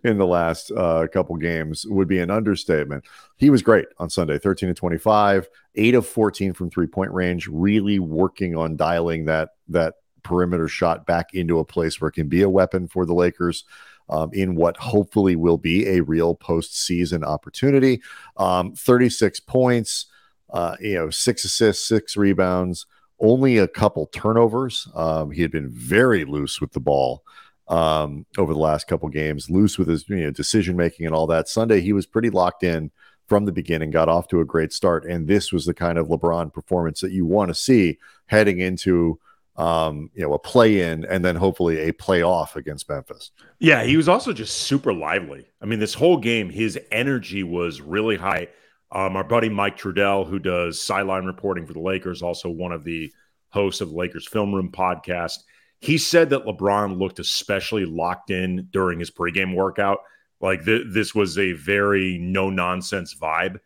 in 0.04 0.18
the 0.18 0.26
last 0.26 0.72
uh, 0.72 1.06
couple 1.12 1.36
games 1.36 1.86
would 1.86 2.08
be 2.08 2.18
an 2.18 2.30
understatement. 2.30 3.04
He 3.36 3.50
was 3.50 3.62
great 3.62 3.86
on 3.98 4.10
Sunday, 4.10 4.36
13 4.36 4.68
to 4.68 4.74
25, 4.74 5.48
8 5.76 5.94
of 5.94 6.06
14 6.06 6.52
from 6.52 6.70
three-point 6.70 7.12
range, 7.12 7.46
really 7.46 8.00
working 8.00 8.56
on 8.56 8.76
dialing 8.76 9.26
that 9.26 9.50
that 9.68 9.94
perimeter 10.24 10.66
shot 10.66 11.06
back 11.06 11.34
into 11.34 11.60
a 11.60 11.64
place 11.64 12.00
where 12.00 12.08
it 12.08 12.14
can 12.14 12.28
be 12.28 12.42
a 12.42 12.50
weapon 12.50 12.88
for 12.88 13.06
the 13.06 13.14
Lakers 13.14 13.64
um, 14.08 14.30
in 14.32 14.56
what 14.56 14.76
hopefully 14.76 15.36
will 15.36 15.58
be 15.58 15.86
a 15.86 16.02
real 16.02 16.34
postseason 16.34 17.24
opportunity. 17.24 18.02
Um, 18.36 18.74
36 18.74 19.38
points, 19.40 20.06
uh, 20.52 20.76
you 20.80 20.94
know, 20.94 21.10
six 21.10 21.44
assists, 21.44 21.86
six 21.86 22.16
rebounds, 22.16 22.86
only 23.24 23.58
a 23.58 23.68
couple 23.68 24.06
turnovers. 24.06 24.88
Um, 24.94 25.30
he 25.30 25.42
had 25.42 25.50
been 25.50 25.70
very 25.70 26.24
loose 26.24 26.60
with 26.60 26.72
the 26.72 26.80
ball 26.80 27.24
um, 27.68 28.26
over 28.36 28.52
the 28.52 28.58
last 28.58 28.86
couple 28.86 29.08
games, 29.08 29.50
loose 29.50 29.78
with 29.78 29.88
his 29.88 30.08
you 30.08 30.16
know, 30.16 30.30
decision 30.30 30.76
making 30.76 31.06
and 31.06 31.14
all 31.14 31.26
that. 31.28 31.48
Sunday, 31.48 31.80
he 31.80 31.92
was 31.92 32.06
pretty 32.06 32.30
locked 32.30 32.62
in 32.62 32.90
from 33.26 33.46
the 33.46 33.52
beginning, 33.52 33.90
got 33.90 34.08
off 34.08 34.28
to 34.28 34.40
a 34.40 34.44
great 34.44 34.72
start, 34.72 35.04
and 35.06 35.26
this 35.26 35.50
was 35.50 35.64
the 35.64 35.72
kind 35.72 35.96
of 35.96 36.08
LeBron 36.08 36.52
performance 36.52 37.00
that 37.00 37.12
you 37.12 37.24
want 37.24 37.48
to 37.48 37.54
see 37.54 37.98
heading 38.26 38.60
into 38.60 39.18
um, 39.56 40.10
you 40.14 40.22
know, 40.22 40.34
a 40.34 40.38
play 40.38 40.80
in 40.80 41.04
and 41.04 41.24
then 41.24 41.36
hopefully 41.36 41.78
a 41.78 41.92
playoff 41.92 42.56
against 42.56 42.88
Memphis. 42.88 43.30
Yeah, 43.60 43.84
he 43.84 43.96
was 43.96 44.08
also 44.08 44.32
just 44.32 44.58
super 44.58 44.92
lively. 44.92 45.46
I 45.62 45.66
mean, 45.66 45.78
this 45.78 45.94
whole 45.94 46.16
game, 46.16 46.50
his 46.50 46.78
energy 46.90 47.42
was 47.44 47.80
really 47.80 48.16
high. 48.16 48.48
Um, 48.94 49.16
our 49.16 49.24
buddy 49.24 49.48
Mike 49.48 49.76
Trudell, 49.76 50.26
who 50.26 50.38
does 50.38 50.80
sideline 50.80 51.24
reporting 51.24 51.66
for 51.66 51.72
the 51.72 51.80
Lakers, 51.80 52.22
also 52.22 52.48
one 52.48 52.72
of 52.72 52.84
the 52.84 53.12
hosts 53.50 53.80
of 53.80 53.90
the 53.90 53.96
Lakers 53.96 54.26
Film 54.26 54.54
Room 54.54 54.70
podcast, 54.70 55.38
he 55.80 55.98
said 55.98 56.30
that 56.30 56.44
LeBron 56.44 56.98
looked 56.98 57.18
especially 57.18 57.84
locked 57.84 58.30
in 58.30 58.68
during 58.70 59.00
his 59.00 59.10
pregame 59.10 59.54
workout. 59.54 59.98
Like 60.40 60.64
th- 60.64 60.86
this 60.90 61.14
was 61.14 61.38
a 61.38 61.52
very 61.52 62.18
no 62.18 62.50
nonsense 62.50 63.14
vibe. 63.14 63.58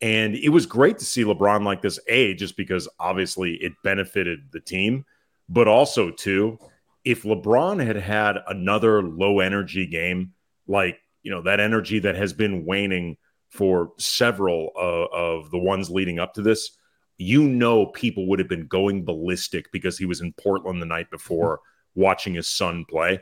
And 0.00 0.34
it 0.34 0.50
was 0.50 0.66
great 0.66 0.98
to 0.98 1.04
see 1.04 1.24
LeBron 1.24 1.64
like 1.64 1.80
this, 1.80 1.98
A, 2.08 2.34
just 2.34 2.56
because 2.56 2.88
obviously 3.00 3.54
it 3.54 3.72
benefited 3.82 4.40
the 4.52 4.60
team, 4.60 5.06
but 5.48 5.66
also, 5.66 6.10
too, 6.10 6.58
if 7.04 7.22
LeBron 7.22 7.84
had 7.84 7.96
had 7.96 8.38
another 8.46 9.02
low 9.02 9.40
energy 9.40 9.86
game, 9.86 10.34
like, 10.66 10.98
you 11.22 11.30
know, 11.30 11.42
that 11.42 11.60
energy 11.60 12.00
that 12.00 12.16
has 12.16 12.32
been 12.32 12.66
waning 12.66 13.16
for 13.54 13.92
several 13.98 14.72
uh, 14.76 15.06
of 15.16 15.50
the 15.52 15.58
ones 15.58 15.88
leading 15.88 16.18
up 16.18 16.34
to 16.34 16.42
this, 16.42 16.76
you 17.18 17.44
know, 17.44 17.86
people 17.86 18.26
would 18.26 18.40
have 18.40 18.48
been 18.48 18.66
going 18.66 19.04
ballistic 19.04 19.70
because 19.70 19.96
he 19.96 20.06
was 20.06 20.20
in 20.20 20.32
Portland 20.32 20.82
the 20.82 20.86
night 20.86 21.08
before 21.08 21.60
watching 21.94 22.34
his 22.34 22.48
son 22.48 22.84
play. 22.90 23.20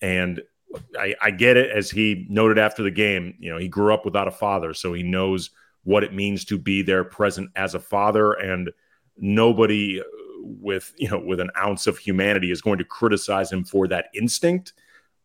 And 0.00 0.40
I, 0.98 1.14
I 1.20 1.30
get 1.30 1.58
it, 1.58 1.70
as 1.70 1.90
he 1.90 2.26
noted 2.30 2.58
after 2.58 2.82
the 2.82 2.90
game, 2.90 3.34
you 3.38 3.50
know, 3.50 3.58
he 3.58 3.68
grew 3.68 3.92
up 3.92 4.06
without 4.06 4.26
a 4.26 4.30
father, 4.32 4.72
so 4.72 4.94
he 4.94 5.02
knows 5.02 5.50
what 5.82 6.02
it 6.02 6.14
means 6.14 6.46
to 6.46 6.56
be 6.56 6.80
there 6.80 7.04
present 7.04 7.50
as 7.54 7.74
a 7.74 7.80
father. 7.80 8.32
And 8.32 8.70
nobody 9.18 10.02
with, 10.40 10.94
you 10.96 11.10
know, 11.10 11.20
with 11.20 11.40
an 11.40 11.50
ounce 11.58 11.86
of 11.86 11.98
humanity 11.98 12.50
is 12.50 12.62
going 12.62 12.78
to 12.78 12.84
criticize 12.84 13.52
him 13.52 13.64
for 13.64 13.86
that 13.88 14.06
instinct. 14.14 14.72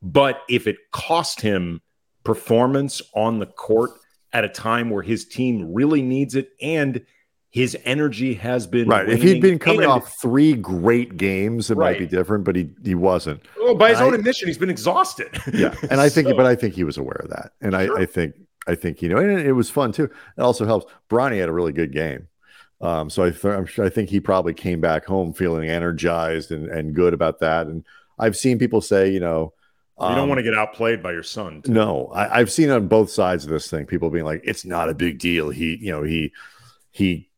But 0.02 0.42
if 0.50 0.68
it 0.68 0.92
cost 0.92 1.40
him 1.40 1.82
performance 2.26 3.02
on 3.16 3.40
the 3.40 3.46
court, 3.46 3.92
at 4.34 4.44
a 4.44 4.50
time 4.50 4.90
where 4.90 5.04
his 5.04 5.26
team 5.26 5.74
really 5.74 6.02
needs 6.02 6.36
it 6.36 6.52
and 6.62 7.06
his 7.52 7.76
energy 7.84 8.36
has 8.36 8.68
been 8.68 8.88
right. 8.88 9.10
If 9.10 9.24
he'd 9.24 9.42
been 9.42 9.58
coming 9.58 9.82
and, 9.82 9.92
off 9.92 10.22
three 10.22 10.54
great 10.54 11.18
games, 11.18 11.72
it 11.72 11.76
right. 11.76 11.94
might 11.94 12.00
be 12.00 12.06
different, 12.06 12.44
but 12.44 12.56
he 12.56 12.70
he 12.84 12.94
wasn't. 12.94 13.42
Well, 13.60 13.74
by 13.74 13.90
his 13.90 14.02
own 14.02 14.14
admission, 14.14 14.48
he's 14.48 14.58
been 14.58 14.70
exhausted. 14.70 15.36
yeah, 15.52 15.74
and 15.90 16.00
I 16.00 16.10
think, 16.10 16.28
so, 16.30 16.38
but 16.38 16.46
I 16.46 16.56
think 16.56 16.76
he 16.76 16.84
was 16.84 16.98
aware 16.98 17.20
of 17.24 17.30
that, 17.32 17.54
and 17.60 17.74
sure. 17.74 17.98
I, 17.98 18.04
I 18.04 18.06
think 18.06 18.36
I 18.68 18.76
think 18.76 19.02
you 19.02 19.10
know, 19.10 19.18
and 19.18 19.40
it 19.40 19.54
was 19.54 19.70
fun 19.70 19.92
too. 19.92 20.04
It 20.04 20.42
also 20.42 20.66
helps. 20.66 20.92
Bronny 21.10 21.40
had 21.40 21.50
a 21.50 21.54
really 21.54 21.74
good 21.74 21.92
game. 21.92 22.28
Um, 22.82 23.10
so 23.10 23.24
I, 23.24 23.32
th- 23.32 23.44
I'm 23.44 23.66
sure, 23.66 23.86
I 23.86 23.90
think 23.90 24.10
he 24.10 24.22
probably 24.22 24.54
came 24.54 24.80
back 24.80 25.06
home 25.06 25.34
feeling 25.34 25.70
energized 25.70 26.52
and, 26.52 26.70
and 26.70 26.94
good 26.94 27.14
about 27.14 27.40
that. 27.40 27.68
And 27.68 27.84
I've 28.18 28.38
seen 28.38 28.58
people 28.58 28.80
say, 28.80 29.12
you 29.12 29.20
know, 29.20 29.54
you 30.02 30.16
don't 30.16 30.20
um, 30.20 30.30
want 30.30 30.40
to 30.40 30.44
get 30.44 30.56
outplayed 30.56 31.04
by 31.04 31.12
your 31.12 31.24
son. 31.24 31.62
Too. 31.62 31.72
No, 31.72 32.10
I, 32.14 32.40
have 32.40 32.52
seen 32.52 32.70
on 32.70 32.88
both 32.88 33.10
sides 33.10 33.44
of 33.44 33.50
this 33.50 33.70
thing, 33.70 33.86
people 33.86 34.10
being 34.10 34.26
like, 34.26 34.42
"It's 34.46 34.64
not 34.64 34.90
a 34.90 34.94
big 34.94 35.20
deal." 35.20 35.50
He, 35.50 35.78
you 35.82 35.92
know, 35.92 36.04
he 36.04 36.32
he, 36.92 37.30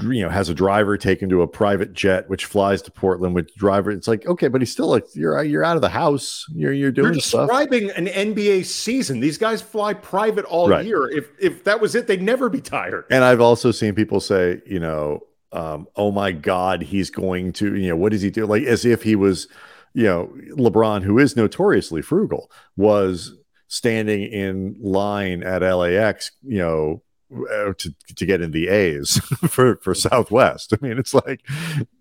you 0.00 0.22
know, 0.22 0.28
has 0.28 0.48
a 0.48 0.54
driver 0.54 0.96
taken 0.96 1.28
to 1.30 1.42
a 1.42 1.48
private 1.48 1.92
jet 1.92 2.28
which 2.28 2.44
flies 2.44 2.82
to 2.82 2.92
Portland 2.92 3.34
with 3.34 3.52
driver. 3.56 3.90
It's 3.90 4.06
like, 4.06 4.26
okay, 4.26 4.46
but 4.46 4.60
he's 4.60 4.70
still 4.70 4.86
like, 4.86 5.06
you're 5.14 5.42
you're 5.42 5.64
out 5.64 5.74
of 5.74 5.82
the 5.82 5.88
house. 5.88 6.46
You're 6.54 6.72
you're 6.72 6.92
doing. 6.92 7.06
You're 7.06 7.14
describing 7.14 7.88
stuff. 7.88 7.98
an 7.98 8.06
NBA 8.06 8.64
season. 8.66 9.18
These 9.18 9.38
guys 9.38 9.60
fly 9.60 9.94
private 9.94 10.44
all 10.44 10.68
right. 10.68 10.86
year. 10.86 11.10
If 11.10 11.30
if 11.40 11.64
that 11.64 11.80
was 11.80 11.96
it, 11.96 12.06
they'd 12.06 12.22
never 12.22 12.48
be 12.48 12.60
tired. 12.60 13.06
And 13.10 13.24
I've 13.24 13.40
also 13.40 13.72
seen 13.72 13.94
people 13.94 14.20
say, 14.20 14.62
you 14.66 14.78
know, 14.78 15.26
um, 15.54 15.86
oh 15.96 16.10
my 16.10 16.32
God, 16.32 16.82
he's 16.82 17.10
going 17.10 17.52
to, 17.54 17.76
you 17.76 17.88
know, 17.88 17.96
what 17.96 18.12
does 18.12 18.22
he 18.22 18.30
do? 18.30 18.44
Like 18.44 18.64
as 18.64 18.84
if 18.84 19.02
he 19.02 19.14
was 19.14 19.48
you 19.94 20.04
know, 20.04 20.34
LeBron, 20.56 21.02
who 21.02 21.18
is 21.18 21.36
notoriously 21.36 22.02
frugal, 22.02 22.50
was 22.76 23.36
standing 23.68 24.22
in 24.30 24.76
line 24.80 25.42
at 25.42 25.62
LAX, 25.62 26.32
you 26.42 26.58
know, 26.58 27.02
uh, 27.32 27.72
to, 27.78 27.94
to 28.14 28.26
get 28.26 28.40
in 28.40 28.50
the 28.50 28.68
A's 28.68 29.18
for, 29.48 29.76
for 29.76 29.94
Southwest. 29.94 30.72
I 30.72 30.78
mean, 30.80 30.98
it's 30.98 31.14
like 31.14 31.40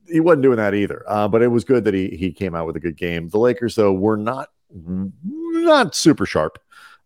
he 0.07 0.19
wasn't 0.19 0.43
doing 0.43 0.57
that 0.57 0.75
either. 0.75 1.03
Uh, 1.07 1.27
but 1.27 1.41
it 1.41 1.47
was 1.47 1.63
good 1.63 1.85
that 1.85 1.93
he 1.93 2.09
he 2.09 2.31
came 2.31 2.55
out 2.55 2.67
with 2.67 2.75
a 2.75 2.81
good 2.81 2.97
game. 2.97 3.29
The 3.29 3.39
Lakers, 3.39 3.75
though, 3.75 3.93
were 3.93 4.17
not 4.17 4.49
not 4.73 5.95
super 5.95 6.25
sharp 6.25 6.59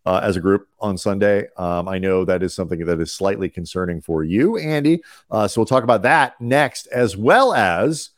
uh, 0.06 0.20
as 0.22 0.36
a 0.36 0.40
group 0.40 0.68
on 0.80 0.98
Sunday. 0.98 1.46
Um, 1.56 1.88
I 1.88 1.98
know 1.98 2.24
that 2.24 2.42
is 2.42 2.54
something 2.54 2.84
that 2.86 3.00
is 3.00 3.12
slightly 3.12 3.48
concerning 3.48 4.00
for 4.00 4.24
you, 4.24 4.56
Andy. 4.58 5.02
Uh, 5.30 5.46
so 5.48 5.60
we'll 5.60 5.66
talk 5.66 5.84
about 5.84 6.02
that 6.02 6.40
next, 6.40 6.86
as 6.88 7.16
well 7.16 7.54
as 7.54 8.10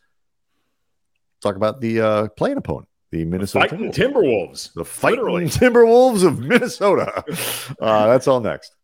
talk 1.40 1.56
about 1.56 1.80
the 1.80 2.00
uh, 2.00 2.28
playing 2.30 2.56
opponent, 2.56 2.88
the 3.11 3.25
Minnesota 3.25 3.76
the 3.76 3.85
Timberwolves. 3.87 3.94
Timberwolves. 3.94 4.73
The 4.75 4.85
fighting 4.85 5.18
Literally. 5.18 5.44
Timberwolves 5.47 6.25
of 6.26 6.38
Minnesota. 6.38 7.25
uh, 7.80 8.06
that's 8.06 8.28
all 8.28 8.40
next. 8.40 8.75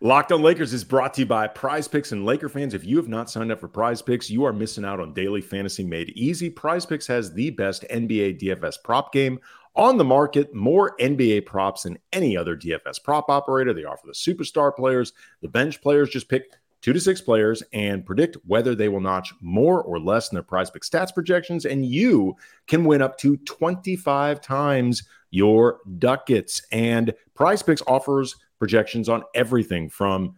Locked 0.00 0.32
on 0.32 0.42
Lakers 0.42 0.74
is 0.74 0.84
brought 0.84 1.14
to 1.14 1.22
you 1.22 1.26
by 1.26 1.46
Prize 1.46 1.88
Picks 1.88 2.12
and 2.12 2.26
Laker 2.26 2.48
fans. 2.50 2.74
If 2.74 2.84
you 2.84 2.98
have 2.98 3.08
not 3.08 3.30
signed 3.30 3.50
up 3.50 3.60
for 3.60 3.68
Prize 3.68 4.02
Picks, 4.02 4.28
you 4.28 4.44
are 4.44 4.52
missing 4.52 4.84
out 4.84 5.00
on 5.00 5.14
daily 5.14 5.40
fantasy 5.40 5.82
made 5.82 6.10
easy. 6.10 6.50
Prize 6.50 6.84
Picks 6.84 7.06
has 7.06 7.32
the 7.32 7.50
best 7.50 7.86
NBA 7.90 8.38
DFS 8.38 8.76
prop 8.84 9.12
game 9.12 9.40
on 9.76 9.96
the 9.96 10.04
market, 10.04 10.54
more 10.54 10.96
NBA 11.00 11.46
props 11.46 11.84
than 11.84 11.98
any 12.12 12.36
other 12.36 12.56
DFS 12.56 13.02
prop 13.02 13.30
operator. 13.30 13.72
They 13.72 13.84
offer 13.84 14.06
the 14.06 14.12
superstar 14.12 14.76
players, 14.76 15.12
the 15.40 15.48
bench 15.48 15.80
players. 15.80 16.10
Just 16.10 16.28
pick 16.28 16.50
two 16.84 16.92
to 16.92 17.00
six 17.00 17.22
players 17.22 17.62
and 17.72 18.04
predict 18.04 18.36
whether 18.44 18.74
they 18.74 18.90
will 18.90 19.00
notch 19.00 19.32
more 19.40 19.82
or 19.82 19.98
less 19.98 20.30
in 20.30 20.36
their 20.36 20.42
prize 20.42 20.70
pick 20.70 20.82
stats 20.82 21.14
projections. 21.14 21.64
And 21.64 21.86
you 21.86 22.36
can 22.66 22.84
win 22.84 23.00
up 23.00 23.16
to 23.20 23.38
25 23.38 24.42
times 24.42 25.02
your 25.30 25.78
ducats. 25.98 26.60
And 26.72 27.14
prize 27.32 27.62
picks 27.62 27.80
offers 27.86 28.36
projections 28.58 29.08
on 29.08 29.22
everything 29.34 29.88
from 29.88 30.34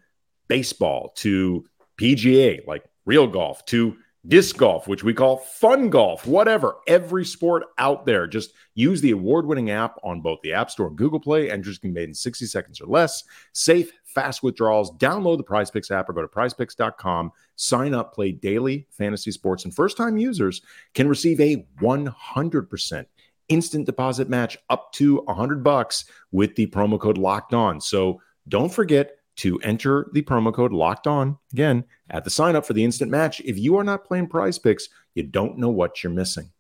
baseball 0.46 1.12
to 1.16 1.64
PGA, 2.00 2.64
like 2.64 2.84
real 3.06 3.26
golf, 3.26 3.64
to 3.66 3.96
disc 4.28 4.56
golf, 4.56 4.86
which 4.86 5.02
we 5.02 5.14
call 5.14 5.38
fun 5.38 5.90
golf, 5.90 6.28
whatever, 6.28 6.76
every 6.86 7.24
sport 7.24 7.64
out 7.78 8.06
there. 8.06 8.28
Just 8.28 8.52
use 8.76 9.00
the 9.00 9.10
award 9.10 9.46
winning 9.46 9.70
app 9.70 9.98
on 10.04 10.20
both 10.20 10.38
the 10.42 10.52
App 10.52 10.70
Store 10.70 10.86
and 10.86 10.96
Google 10.96 11.18
Play. 11.18 11.50
Entries 11.50 11.78
can 11.78 11.90
be 11.92 12.00
made 12.00 12.08
in 12.08 12.14
60 12.14 12.46
seconds 12.46 12.80
or 12.80 12.86
less. 12.86 13.24
Safe, 13.52 13.90
fast 14.16 14.42
withdrawals. 14.42 14.90
Download 14.96 15.36
the 15.36 15.44
Prize 15.44 15.70
Picks 15.70 15.90
app 15.90 16.08
or 16.08 16.14
go 16.14 16.22
to 16.22 16.28
prizepicks.com. 16.28 17.30
Sign 17.56 17.94
up, 17.94 18.14
play 18.14 18.32
daily 18.32 18.86
fantasy 18.90 19.30
sports, 19.30 19.64
and 19.64 19.74
first 19.74 19.96
time 19.96 20.16
users 20.16 20.62
can 20.94 21.06
receive 21.06 21.38
a 21.38 21.66
100% 21.80 23.06
instant 23.48 23.86
deposit 23.86 24.28
match 24.28 24.56
up 24.70 24.90
to 24.94 25.18
100 25.26 25.62
bucks 25.62 26.06
with 26.32 26.56
the 26.56 26.66
promo 26.68 26.98
code 26.98 27.18
locked 27.18 27.52
on. 27.52 27.78
So 27.80 28.20
don't 28.48 28.72
forget 28.72 29.18
to 29.36 29.60
enter 29.60 30.08
the 30.14 30.22
promo 30.22 30.52
code 30.52 30.72
locked 30.72 31.06
on 31.06 31.36
again 31.52 31.84
at 32.08 32.24
the 32.24 32.30
sign 32.30 32.56
up 32.56 32.64
for 32.64 32.72
the 32.72 32.82
instant 32.82 33.10
match. 33.10 33.40
If 33.40 33.58
you 33.58 33.76
are 33.76 33.84
not 33.84 34.06
playing 34.06 34.28
prize 34.28 34.58
picks, 34.58 34.88
you 35.14 35.24
don't 35.24 35.58
know 35.58 35.68
what 35.68 36.02
you're 36.02 36.12
missing. 36.12 36.50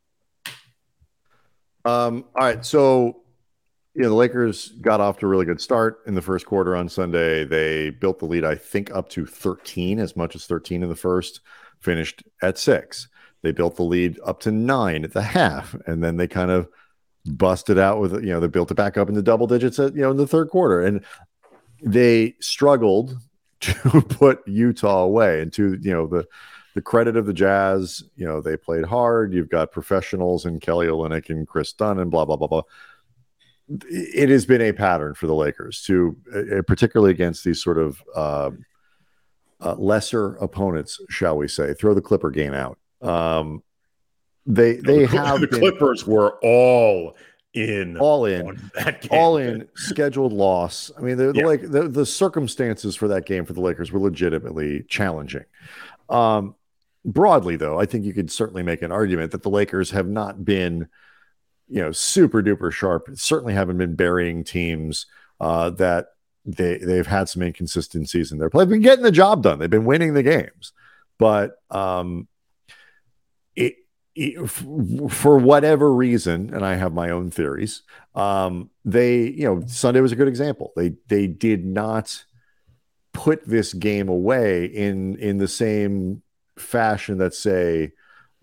Um, 1.86 2.24
all 2.34 2.44
right. 2.44 2.64
So, 2.64 3.22
you 3.96 4.02
know, 4.02 4.10
the 4.10 4.14
Lakers 4.14 4.68
got 4.80 5.00
off 5.00 5.18
to 5.18 5.26
a 5.26 5.28
really 5.28 5.46
good 5.46 5.60
start 5.60 6.00
in 6.06 6.14
the 6.14 6.22
first 6.22 6.44
quarter 6.44 6.76
on 6.76 6.88
Sunday. 6.88 7.44
They 7.44 7.90
built 7.90 8.18
the 8.18 8.26
lead, 8.26 8.44
I 8.44 8.54
think, 8.54 8.94
up 8.94 9.08
to 9.10 9.24
13, 9.24 9.98
as 9.98 10.14
much 10.16 10.36
as 10.36 10.46
13 10.46 10.82
in 10.82 10.88
the 10.88 10.94
first, 10.94 11.40
finished 11.80 12.22
at 12.42 12.58
six. 12.58 13.08
They 13.42 13.52
built 13.52 13.76
the 13.76 13.84
lead 13.84 14.18
up 14.24 14.40
to 14.40 14.50
nine 14.50 15.02
at 15.04 15.12
the 15.12 15.22
half, 15.22 15.74
and 15.86 16.04
then 16.04 16.18
they 16.18 16.28
kind 16.28 16.50
of 16.50 16.68
busted 17.24 17.78
out 17.78 17.98
with, 17.98 18.12
you 18.22 18.30
know, 18.30 18.40
they 18.40 18.48
built 18.48 18.70
it 18.70 18.74
back 18.74 18.98
up 18.98 19.08
into 19.08 19.22
double 19.22 19.46
digits 19.46 19.78
at, 19.78 19.94
you 19.94 20.02
know, 20.02 20.10
in 20.10 20.18
the 20.18 20.26
third 20.26 20.50
quarter. 20.50 20.82
And 20.82 21.02
they 21.82 22.34
struggled 22.40 23.16
to 23.60 24.02
put 24.02 24.46
Utah 24.46 25.02
away. 25.02 25.40
And 25.40 25.52
to 25.54 25.78
you 25.80 25.92
know 25.92 26.06
the 26.06 26.26
the 26.74 26.82
credit 26.82 27.16
of 27.16 27.24
the 27.26 27.32
Jazz, 27.32 28.02
you 28.16 28.26
know 28.26 28.40
they 28.40 28.56
played 28.56 28.84
hard. 28.84 29.32
You've 29.32 29.48
got 29.48 29.72
professionals 29.72 30.44
in 30.44 30.60
Kelly 30.60 30.86
Olynyk 30.86 31.30
and 31.30 31.48
Kris 31.48 31.72
Dunn 31.72 31.98
and 31.98 32.10
blah 32.10 32.24
blah 32.24 32.36
blah 32.36 32.48
blah. 32.48 32.62
It 33.68 34.28
has 34.28 34.46
been 34.46 34.60
a 34.60 34.72
pattern 34.72 35.14
for 35.14 35.26
the 35.26 35.34
Lakers 35.34 35.82
to, 35.82 36.16
uh, 36.34 36.62
particularly 36.62 37.10
against 37.10 37.44
these 37.44 37.62
sort 37.62 37.78
of 37.78 38.00
uh, 38.14 38.50
uh, 39.60 39.74
lesser 39.74 40.36
opponents, 40.36 41.00
shall 41.08 41.36
we 41.36 41.48
say, 41.48 41.74
throw 41.74 41.94
the 41.94 42.00
Clipper 42.00 42.30
game 42.30 42.54
out. 42.54 42.78
Um, 43.02 43.62
they 44.46 44.74
they 44.74 45.06
the, 45.06 45.08
have 45.08 45.40
the 45.40 45.48
Clippers 45.48 46.06
were 46.06 46.38
all 46.42 47.16
in 47.54 47.96
all 47.96 48.26
in 48.26 48.70
that 48.74 49.08
all 49.10 49.38
in 49.38 49.66
scheduled 49.74 50.32
loss. 50.32 50.92
I 50.96 51.00
mean, 51.00 51.16
the, 51.16 51.32
the 51.32 51.40
yeah. 51.40 51.46
like 51.46 51.62
the, 51.62 51.88
the 51.88 52.06
circumstances 52.06 52.94
for 52.94 53.08
that 53.08 53.26
game 53.26 53.44
for 53.44 53.54
the 53.54 53.60
Lakers 53.60 53.90
were 53.90 53.98
legitimately 53.98 54.84
challenging. 54.88 55.44
Um, 56.08 56.54
broadly, 57.04 57.56
though, 57.56 57.80
I 57.80 57.86
think 57.86 58.04
you 58.04 58.12
could 58.12 58.30
certainly 58.30 58.62
make 58.62 58.82
an 58.82 58.92
argument 58.92 59.32
that 59.32 59.42
the 59.42 59.50
Lakers 59.50 59.90
have 59.90 60.06
not 60.06 60.44
been, 60.44 60.88
you 61.68 61.80
know, 61.80 61.92
super 61.92 62.42
duper 62.42 62.72
sharp. 62.72 63.08
Certainly 63.14 63.54
haven't 63.54 63.78
been 63.78 63.94
burying 63.94 64.44
teams 64.44 65.06
uh, 65.40 65.70
that 65.70 66.08
they 66.44 66.78
they've 66.78 67.06
had 67.06 67.28
some 67.28 67.42
inconsistencies 67.42 68.32
in 68.32 68.38
their 68.38 68.50
play. 68.50 68.64
They've 68.64 68.70
been 68.70 68.82
getting 68.82 69.04
the 69.04 69.10
job 69.12 69.42
done. 69.42 69.58
They've 69.58 69.68
been 69.68 69.84
winning 69.84 70.14
the 70.14 70.22
games, 70.22 70.72
but 71.18 71.56
um, 71.70 72.28
it, 73.56 73.76
it 74.14 74.48
for 74.48 75.38
whatever 75.38 75.92
reason, 75.92 76.54
and 76.54 76.64
I 76.64 76.74
have 76.74 76.92
my 76.94 77.10
own 77.10 77.30
theories. 77.30 77.82
Um, 78.14 78.70
they, 78.84 79.22
you 79.22 79.44
know, 79.44 79.62
Sunday 79.66 80.00
was 80.00 80.12
a 80.12 80.16
good 80.16 80.28
example. 80.28 80.72
They 80.76 80.94
they 81.08 81.26
did 81.26 81.64
not 81.64 82.24
put 83.12 83.46
this 83.46 83.72
game 83.74 84.08
away 84.08 84.66
in 84.66 85.16
in 85.16 85.38
the 85.38 85.48
same 85.48 86.22
fashion 86.56 87.18
that 87.18 87.34
say 87.34 87.92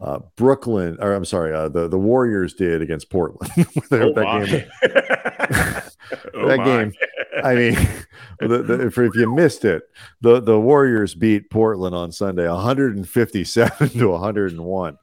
uh, 0.03 0.19
Brooklyn, 0.35 0.97
or 0.99 1.13
I'm 1.13 1.23
sorry, 1.23 1.53
uh, 1.53 1.69
the 1.69 1.87
the 1.87 1.97
Warriors 1.97 2.53
did 2.53 2.81
against 2.81 3.09
Portland. 3.09 3.49
oh 3.91 4.13
that 4.13 4.45
game, 4.45 4.71
oh 6.33 6.47
that 6.47 6.57
game. 6.65 6.93
I 7.41 7.55
mean, 7.55 7.73
the, 8.39 8.63
the, 8.63 8.87
if, 8.87 8.97
if, 8.97 9.15
you 9.15 9.33
missed 9.33 9.63
it, 9.63 9.83
the 10.19 10.41
the 10.41 10.59
Warriors 10.59 11.15
beat 11.15 11.49
Portland 11.49 11.95
on 11.95 12.11
Sunday, 12.11 12.49
157 12.49 13.89
to 13.89 14.09
101, 14.09 14.97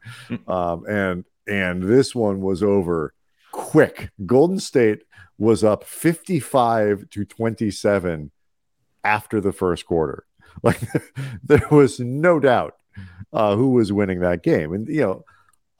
um, 0.47 0.85
and 0.87 1.25
and 1.49 1.83
this 1.83 2.14
one 2.14 2.42
was 2.42 2.62
over 2.62 3.14
quick. 3.52 4.11
Golden 4.26 4.61
State 4.61 5.04
was 5.38 5.64
up 5.64 5.85
55 5.85 7.09
to 7.09 7.25
27 7.25 8.30
after 9.02 9.40
the 9.40 9.52
first 9.52 9.87
quarter. 9.87 10.26
Like 10.62 10.80
there 11.42 11.66
was 11.71 12.00
no 12.00 12.38
doubt 12.38 12.75
uh, 13.33 13.57
who 13.57 13.71
was 13.71 13.92
winning 13.92 14.21
that 14.21 14.42
game. 14.42 14.73
And, 14.73 14.88
you 14.88 15.00
know, 15.00 15.25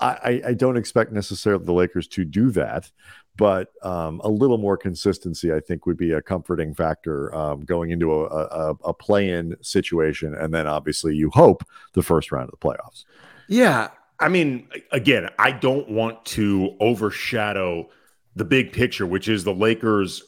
I, 0.02 0.40
I 0.46 0.54
don't 0.54 0.78
expect 0.78 1.12
necessarily 1.12 1.64
the 1.64 1.72
Lakers 1.72 2.08
to 2.08 2.24
do 2.24 2.50
that, 2.52 2.90
but 3.36 3.70
um, 3.82 4.22
a 4.24 4.30
little 4.30 4.56
more 4.56 4.78
consistency, 4.78 5.52
I 5.52 5.60
think, 5.60 5.84
would 5.84 5.98
be 5.98 6.12
a 6.12 6.22
comforting 6.22 6.74
factor 6.74 7.34
um, 7.34 7.66
going 7.66 7.90
into 7.90 8.14
a, 8.14 8.24
a, 8.24 8.74
a 8.84 8.94
play 8.94 9.28
in 9.28 9.56
situation. 9.60 10.34
And 10.34 10.54
then 10.54 10.66
obviously 10.66 11.14
you 11.14 11.28
hope 11.28 11.64
the 11.92 12.02
first 12.02 12.32
round 12.32 12.50
of 12.50 12.58
the 12.58 12.66
playoffs. 12.66 13.04
Yeah. 13.46 13.88
I 14.18 14.30
mean, 14.30 14.68
again, 14.90 15.28
I 15.38 15.52
don't 15.52 15.90
want 15.90 16.24
to 16.26 16.76
overshadow 16.80 17.90
the 18.36 18.44
big 18.46 18.72
picture, 18.72 19.06
which 19.06 19.28
is 19.28 19.44
the 19.44 19.52
Lakers 19.52 20.22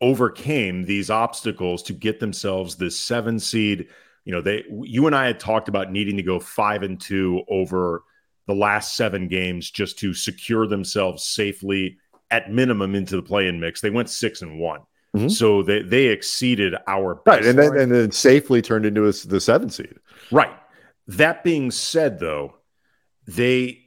overcame 0.00 0.84
these 0.84 1.10
obstacles 1.10 1.82
to 1.84 1.92
get 1.92 2.18
themselves 2.18 2.74
this 2.74 2.98
seven 2.98 3.38
seed 3.38 3.86
you 4.24 4.32
know, 4.32 4.40
they 4.40 4.64
you 4.68 5.06
and 5.06 5.16
I 5.16 5.26
had 5.26 5.40
talked 5.40 5.68
about 5.68 5.90
needing 5.90 6.16
to 6.16 6.22
go 6.22 6.38
five 6.38 6.82
and 6.82 7.00
two 7.00 7.42
over 7.48 8.04
the 8.46 8.54
last 8.54 8.96
seven 8.96 9.28
games 9.28 9.70
just 9.70 9.98
to 10.00 10.14
secure 10.14 10.66
themselves 10.66 11.24
safely 11.24 11.98
at 12.30 12.50
minimum 12.50 12.94
into 12.94 13.16
the 13.16 13.22
play-in 13.22 13.60
mix. 13.60 13.80
They 13.80 13.90
went 13.90 14.08
six 14.08 14.42
and 14.42 14.58
one. 14.58 14.80
Mm-hmm. 15.16 15.28
So 15.28 15.62
they 15.62 15.82
they 15.82 16.06
exceeded 16.06 16.74
our 16.86 17.20
right, 17.26 17.44
and 17.44 17.58
then 17.58 17.76
and 17.76 17.92
then 17.92 18.10
safely 18.12 18.62
turned 18.62 18.86
into 18.86 19.06
a, 19.06 19.12
the 19.12 19.40
seven 19.40 19.68
seed. 19.68 19.94
Right. 20.30 20.52
That 21.06 21.44
being 21.44 21.70
said, 21.70 22.18
though, 22.18 22.54
they 23.26 23.82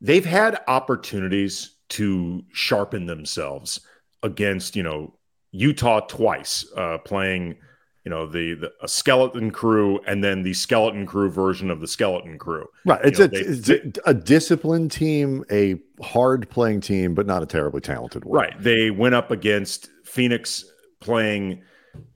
they've 0.00 0.24
had 0.24 0.60
opportunities 0.68 1.76
to 1.90 2.44
sharpen 2.52 3.06
themselves 3.06 3.80
against 4.22 4.76
you 4.76 4.84
know 4.84 5.14
Utah 5.50 6.00
twice, 6.00 6.64
uh, 6.76 6.98
playing 6.98 7.56
you 8.04 8.10
know 8.10 8.26
the, 8.26 8.54
the 8.54 8.72
a 8.82 8.88
skeleton 8.88 9.50
crew 9.50 10.00
and 10.06 10.22
then 10.22 10.42
the 10.42 10.54
skeleton 10.54 11.06
crew 11.06 11.30
version 11.30 11.70
of 11.70 11.80
the 11.80 11.88
skeleton 11.88 12.38
crew. 12.38 12.66
Right. 12.84 13.00
It's, 13.04 13.18
know, 13.18 13.26
a, 13.26 13.28
they, 13.28 13.38
it's 13.38 13.68
they, 13.68 13.92
a 14.06 14.14
disciplined 14.14 14.90
team 14.90 15.44
a 15.50 15.76
hard 16.02 16.48
playing 16.50 16.80
team 16.80 17.14
but 17.14 17.26
not 17.26 17.42
a 17.42 17.46
terribly 17.46 17.80
talented 17.80 18.24
one. 18.24 18.38
Right. 18.38 18.54
They 18.58 18.90
went 18.90 19.14
up 19.14 19.30
against 19.30 19.90
phoenix 20.04 20.64
playing 21.00 21.62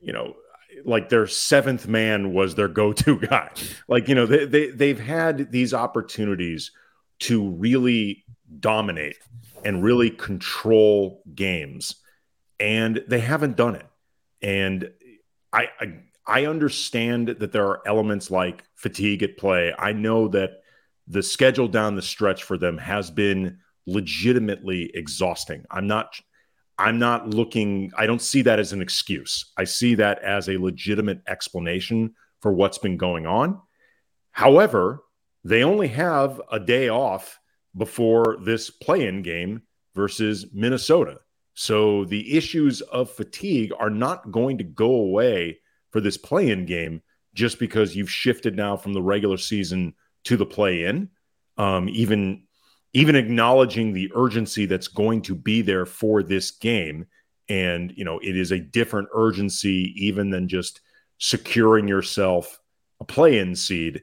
you 0.01 0.13
know 0.13 0.35
like 0.85 1.09
their 1.09 1.27
seventh 1.27 1.89
man 1.89 2.33
was 2.33 2.55
their 2.55 2.69
go-to 2.69 3.19
guy. 3.31 3.51
Like 3.89 4.09
you 4.09 4.15
know 4.15 4.27
they, 4.27 4.45
they 4.45 4.71
they've 4.71 5.01
had 5.01 5.53
these 5.53 5.73
opportunities 5.73 6.73
to 7.21 7.49
really 7.51 8.25
dominate 8.61 9.17
and 9.65 9.83
really 9.83 10.11
control 10.11 11.23
games 11.35 11.97
and 12.61 13.03
they 13.09 13.21
haven't 13.21 13.57
done 13.57 13.75
it. 13.75 13.87
And 14.43 14.91
I, 15.53 15.69
I 15.81 15.93
I 16.27 16.47
understand 16.47 17.29
that 17.29 17.53
there 17.53 17.67
are 17.67 17.83
elements 17.87 18.31
like 18.31 18.65
fatigue 18.75 19.23
at 19.23 19.37
play. 19.37 19.73
I 19.79 19.93
know 19.93 20.29
that 20.29 20.63
the 21.07 21.23
schedule 21.23 21.69
down 21.69 21.95
the 21.95 22.03
stretch 22.03 22.43
for 22.43 22.59
them 22.59 22.79
has 22.79 23.11
been 23.11 23.59
legitimately 23.87 24.91
exhausting. 24.95 25.65
I'm 25.71 25.87
not 25.87 26.21
I'm 26.79 26.99
not 26.99 27.31
looking 27.31 27.93
I 27.97 28.07
don't 28.07 28.21
see 28.21 28.43
that 28.43 28.59
as 28.59 28.73
an 28.73 28.83
excuse. 28.83 29.53
I 29.57 29.65
see 29.65 29.95
that 29.97 30.19
as 30.23 30.49
a 30.49 30.59
legitimate 30.59 31.23
explanation 31.29 32.15
for 32.41 32.53
what's 32.53 32.79
been 32.79 32.97
going 32.97 33.27
on. 33.27 33.61
However, 34.33 35.05
they 35.45 35.63
only 35.63 35.89
have 35.89 36.41
a 36.51 36.59
day 36.59 36.89
off 36.89 37.39
before 37.77 38.37
this 38.43 38.69
play-in 38.69 39.23
game 39.23 39.63
versus 39.95 40.47
Minnesota. 40.53 41.21
So 41.57 42.05
the 42.05 42.37
issues 42.37 42.83
of 42.83 43.11
fatigue 43.11 43.73
are 43.79 43.89
not 43.89 44.31
going 44.31 44.59
to 44.59 44.65
go 44.65 44.91
away 44.91 45.61
for 45.91 46.03
this 46.03 46.19
play 46.19 46.51
in 46.51 46.67
game 46.67 47.03
just 47.33 47.59
because 47.59 47.97
you've 47.97 48.11
shifted 48.11 48.55
now 48.55 48.77
from 48.77 48.93
the 48.93 49.01
regular 49.01 49.39
season 49.39 49.95
to 50.25 50.37
the 50.37 50.45
play 50.45 50.85
in. 50.85 51.09
Um, 51.57 51.89
even 51.89 52.43
even 52.93 53.17
acknowledging 53.17 53.93
the 53.93 54.13
urgency 54.15 54.67
that's 54.67 54.89
going 54.89 55.23
to 55.23 55.35
be 55.35 55.63
there 55.63 55.87
for 55.87 56.23
this 56.23 56.51
game. 56.51 57.07
And 57.49 57.91
you 57.97 58.05
know 58.05 58.19
it 58.19 58.37
is 58.37 58.53
a 58.53 58.61
different 58.61 59.09
urgency 59.15 59.95
even 59.97 60.29
than 60.29 60.49
just 60.49 60.83
securing 61.17 61.89
yourself 61.89 62.61
a 63.01 63.05
play-in 63.05 63.57
seed. 63.57 64.03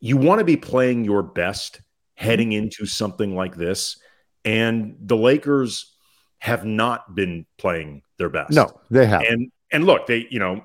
You 0.00 0.16
want 0.16 0.38
to 0.38 0.46
be 0.46 0.56
playing 0.56 1.04
your 1.04 1.22
best 1.22 1.82
heading 2.14 2.52
into 2.52 2.86
something 2.86 3.36
like 3.36 3.54
this. 3.54 4.00
And 4.46 4.96
the 4.98 5.16
lakers 5.16 5.91
have 6.42 6.64
not 6.64 7.14
been 7.14 7.46
playing 7.56 8.02
their 8.18 8.28
best. 8.28 8.50
No, 8.50 8.68
they 8.90 9.06
have. 9.06 9.22
And 9.22 9.52
and 9.70 9.84
look, 9.84 10.08
they 10.08 10.26
you 10.28 10.40
know 10.40 10.64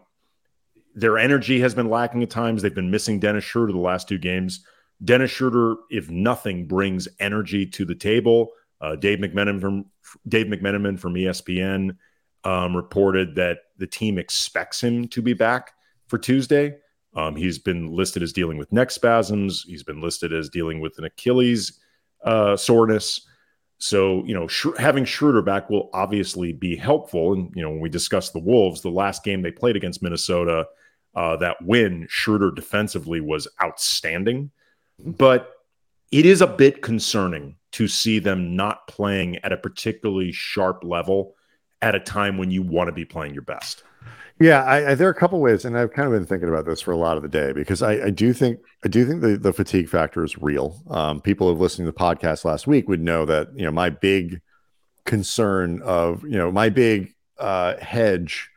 their 0.95 1.19
energy 1.19 1.59
has 1.59 1.75
been 1.75 1.87
lacking 1.87 2.23
at 2.23 2.31
times. 2.31 2.63
They've 2.63 2.73
been 2.73 2.89
missing 2.89 3.19
Dennis 3.19 3.43
Schroeder 3.43 3.73
the 3.73 3.77
last 3.77 4.07
two 4.09 4.17
games. 4.17 4.65
Dennis 5.05 5.29
Schroeder, 5.29 5.75
if 5.91 6.09
nothing, 6.09 6.65
brings 6.67 7.07
energy 7.19 7.67
to 7.67 7.85
the 7.85 7.93
table. 7.93 8.53
Uh, 8.81 8.95
Dave 8.95 9.19
McMenamin 9.19 9.61
from 9.61 9.85
Dave 10.27 10.47
McMenamin 10.47 10.99
from 10.99 11.13
ESPN 11.13 11.95
um, 12.43 12.75
reported 12.75 13.35
that 13.35 13.59
the 13.77 13.85
team 13.85 14.17
expects 14.17 14.81
him 14.81 15.07
to 15.09 15.21
be 15.21 15.33
back 15.33 15.73
for 16.07 16.17
Tuesday. 16.17 16.75
Um, 17.15 17.35
he's 17.35 17.59
been 17.59 17.91
listed 17.91 18.23
as 18.23 18.33
dealing 18.33 18.57
with 18.57 18.71
neck 18.71 18.89
spasms. 18.89 19.63
He's 19.67 19.83
been 19.83 20.01
listed 20.01 20.33
as 20.33 20.49
dealing 20.49 20.79
with 20.79 20.97
an 20.97 21.03
Achilles 21.03 21.79
uh, 22.23 22.57
soreness. 22.57 23.27
So, 23.79 24.23
you 24.25 24.33
know, 24.33 24.47
having 24.77 25.05
Schroeder 25.05 25.41
back 25.41 25.69
will 25.69 25.89
obviously 25.93 26.51
be 26.51 26.75
helpful. 26.75 27.33
And, 27.33 27.51
you 27.55 27.61
know, 27.61 27.69
when 27.69 27.79
we 27.79 27.89
discuss 27.89 28.31
the 28.31 28.39
Wolves, 28.39 28.81
the 28.81 28.89
last 28.89 29.23
game 29.23 29.41
they 29.41 29.51
played 29.51 29.75
against 29.75 30.01
Minnesota, 30.01 30.67
uh, 31.15 31.37
that 31.37 31.57
win, 31.61 32.07
Schroeder 32.09 32.51
defensively 32.51 33.21
was 33.21 33.47
outstanding. 33.61 34.51
But 34.99 35.51
it 36.11 36.25
is 36.25 36.41
a 36.41 36.47
bit 36.47 36.81
concerning 36.81 37.55
to 37.73 37.87
see 37.87 38.19
them 38.19 38.55
not 38.55 38.87
playing 38.87 39.37
at 39.37 39.51
a 39.51 39.57
particularly 39.57 40.31
sharp 40.31 40.83
level 40.83 41.35
at 41.81 41.95
a 41.95 41.99
time 41.99 42.37
when 42.37 42.49
you 42.49 42.63
want 42.63 42.87
to 42.87 42.93
be 42.93 43.05
playing 43.05 43.33
your 43.33 43.43
best. 43.43 43.83
Yeah, 44.39 44.63
I, 44.63 44.91
I, 44.91 44.95
there 44.95 45.07
are 45.07 45.11
a 45.11 45.15
couple 45.15 45.39
ways, 45.39 45.65
and 45.65 45.75
I've 45.75 45.91
kind 45.91 46.07
of 46.07 46.13
been 46.13 46.27
thinking 46.27 46.47
about 46.47 46.65
this 46.65 46.79
for 46.79 46.91
a 46.91 46.97
lot 46.97 47.17
of 47.17 47.23
the 47.23 47.29
day 47.29 47.53
because 47.53 47.81
I, 47.81 48.05
I 48.05 48.09
do 48.11 48.33
think 48.33 48.59
I 48.85 48.87
do 48.87 49.03
think 49.05 49.21
the, 49.21 49.37
the 49.37 49.51
fatigue 49.51 49.89
factor 49.89 50.23
is 50.23 50.37
real. 50.37 50.79
Um, 50.89 51.21
people 51.21 51.47
who 51.47 51.53
have 51.53 51.61
listened 51.61 51.87
to 51.87 51.91
the 51.91 51.97
podcast 51.97 52.45
last 52.45 52.67
week 52.67 52.87
would 52.87 53.01
know 53.01 53.25
that 53.25 53.49
you 53.55 53.63
know 53.63 53.71
my 53.71 53.89
big 53.89 54.41
concern 55.05 55.81
of 55.81 56.21
you 56.23 56.37
know 56.37 56.51
my 56.51 56.69
big 56.69 57.15
uh, 57.39 57.77
hedge 57.77 58.49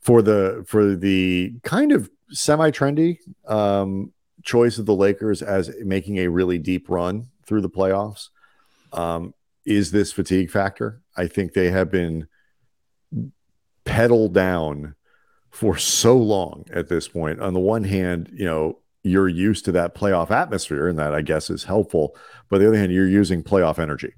for 0.00 0.22
the 0.22 0.64
for 0.66 0.96
the 0.96 1.54
kind 1.62 1.92
of 1.92 2.10
semi 2.30 2.72
trendy 2.72 3.18
um, 3.46 4.12
choice 4.42 4.76
of 4.76 4.86
the 4.86 4.94
Lakers 4.94 5.40
as 5.40 5.70
making 5.84 6.18
a 6.18 6.28
really 6.28 6.58
deep 6.58 6.88
run 6.88 7.28
through 7.44 7.60
the 7.60 7.70
playoffs 7.70 8.30
um, 8.92 9.34
is 9.64 9.92
this 9.92 10.10
fatigue 10.12 10.50
factor. 10.50 11.00
I 11.16 11.28
think 11.28 11.52
they 11.52 11.70
have 11.70 11.92
been 11.92 12.26
pedal 13.84 14.28
down 14.28 14.95
for 15.50 15.76
so 15.76 16.16
long 16.16 16.64
at 16.72 16.88
this 16.88 17.08
point. 17.08 17.40
On 17.40 17.54
the 17.54 17.60
one 17.60 17.84
hand, 17.84 18.30
you 18.32 18.44
know, 18.44 18.78
you're 19.02 19.28
used 19.28 19.64
to 19.66 19.72
that 19.72 19.94
playoff 19.94 20.30
atmosphere, 20.30 20.88
and 20.88 20.98
that 20.98 21.14
I 21.14 21.22
guess 21.22 21.48
is 21.48 21.64
helpful. 21.64 22.16
But 22.48 22.58
the 22.58 22.68
other 22.68 22.76
hand, 22.76 22.92
you're 22.92 23.08
using 23.08 23.42
playoff 23.42 23.78
energy. 23.78 24.12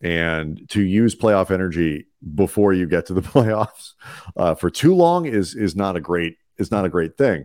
And 0.00 0.66
to 0.70 0.80
use 0.80 1.14
playoff 1.14 1.50
energy 1.50 2.06
before 2.34 2.72
you 2.72 2.86
get 2.86 3.06
to 3.06 3.14
the 3.14 3.20
playoffs 3.34 3.92
uh, 4.36 4.54
for 4.54 4.70
too 4.70 4.94
long 4.94 5.26
is 5.26 5.54
is 5.54 5.76
not 5.76 5.96
a 5.96 6.00
great 6.00 6.36
is 6.56 6.70
not 6.70 6.84
a 6.84 6.88
great 6.88 7.16
thing. 7.16 7.44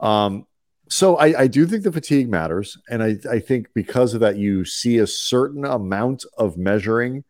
Um, 0.00 0.46
so 0.88 1.16
I, 1.16 1.42
I 1.42 1.46
do 1.46 1.64
think 1.66 1.84
the 1.84 1.92
fatigue 1.92 2.28
matters, 2.28 2.76
and 2.90 3.02
I, 3.02 3.16
I 3.30 3.38
think 3.38 3.68
because 3.72 4.12
of 4.12 4.20
that, 4.20 4.36
you 4.36 4.64
see 4.64 4.98
a 4.98 5.06
certain 5.06 5.64
amount 5.64 6.26
of 6.36 6.58
measuring, 6.58 7.24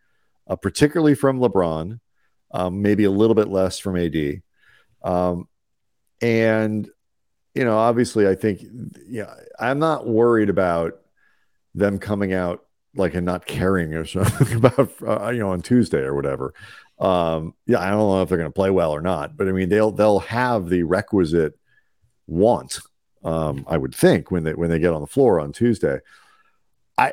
uh, 0.49 0.57
particularly 0.57 1.15
from 1.15 1.39
LeBron, 1.39 2.01
um, 2.51 2.83
maybe 2.83 3.05
a 3.05 3.11
little 3.11 3.37
bit 3.37 3.49
less 3.49 3.79
from 3.79 3.97
AD, 3.97 4.43
um, 5.05 5.49
and 6.21 6.89
you 7.55 7.65
know, 7.65 7.77
obviously, 7.77 8.27
I 8.27 8.35
think 8.35 8.65
yeah, 9.07 9.35
I'm 9.59 9.79
not 9.79 10.07
worried 10.07 10.49
about 10.49 10.99
them 11.75 11.99
coming 11.99 12.33
out 12.33 12.65
like 12.95 13.15
and 13.15 13.25
not 13.25 13.47
caring 13.47 13.95
or 13.95 14.05
something 14.05 14.57
about 14.65 14.91
uh, 15.07 15.31
you 15.31 15.41
know 15.41 15.51
on 15.51 15.63
Tuesday 15.63 16.01
or 16.01 16.15
whatever. 16.15 16.55
Um, 16.99 17.55
yeah, 17.67 17.81
I 17.81 17.91
don't 17.91 17.99
know 17.99 18.23
if 18.23 18.29
they're 18.29 18.39
going 18.39 18.51
to 18.51 18.55
play 18.55 18.71
well 18.71 18.93
or 18.93 19.01
not, 19.01 19.37
but 19.37 19.49
I 19.49 19.53
mean 19.53 19.69
they'll 19.69 19.93
they'll 19.93 20.21
have 20.21 20.69
the 20.69 20.83
requisite 20.85 21.59
want. 22.27 22.79
Um, 23.25 23.65
I 23.69 23.77
would 23.77 23.95
think 23.95 24.31
when 24.31 24.45
they 24.45 24.55
when 24.55 24.71
they 24.71 24.79
get 24.79 24.93
on 24.93 25.01
the 25.01 25.07
floor 25.07 25.41
on 25.41 25.53
Tuesday. 25.53 25.99
I 26.99 27.13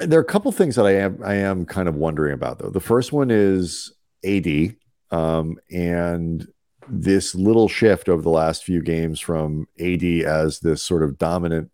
there 0.00 0.18
are 0.18 0.22
a 0.22 0.26
couple 0.26 0.50
things 0.52 0.76
that 0.76 0.86
I 0.86 0.96
am 0.96 1.20
I 1.24 1.34
am 1.34 1.66
kind 1.66 1.88
of 1.88 1.94
wondering 1.94 2.34
about 2.34 2.58
though. 2.58 2.70
The 2.70 2.80
first 2.80 3.12
one 3.12 3.30
is 3.30 3.92
AD 4.24 4.76
um, 5.10 5.56
and 5.70 6.46
this 6.90 7.34
little 7.34 7.68
shift 7.68 8.08
over 8.08 8.22
the 8.22 8.30
last 8.30 8.64
few 8.64 8.82
games 8.82 9.20
from 9.20 9.68
AD 9.78 10.02
as 10.02 10.60
this 10.60 10.82
sort 10.82 11.02
of 11.02 11.18
dominant 11.18 11.70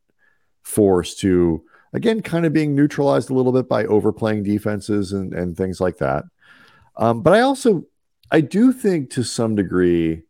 force 0.62 1.14
to 1.16 1.62
again 1.92 2.22
kind 2.22 2.46
of 2.46 2.52
being 2.52 2.74
neutralized 2.74 3.30
a 3.30 3.34
little 3.34 3.52
bit 3.52 3.68
by 3.68 3.84
overplaying 3.84 4.42
defenses 4.42 5.12
and, 5.12 5.32
and 5.34 5.56
things 5.56 5.80
like 5.80 5.98
that. 5.98 6.24
Um, 6.96 7.22
but 7.22 7.34
I 7.34 7.40
also 7.40 7.84
I 8.30 8.40
do 8.40 8.72
think 8.72 9.10
to 9.10 9.22
some 9.22 9.54
degree 9.54 10.22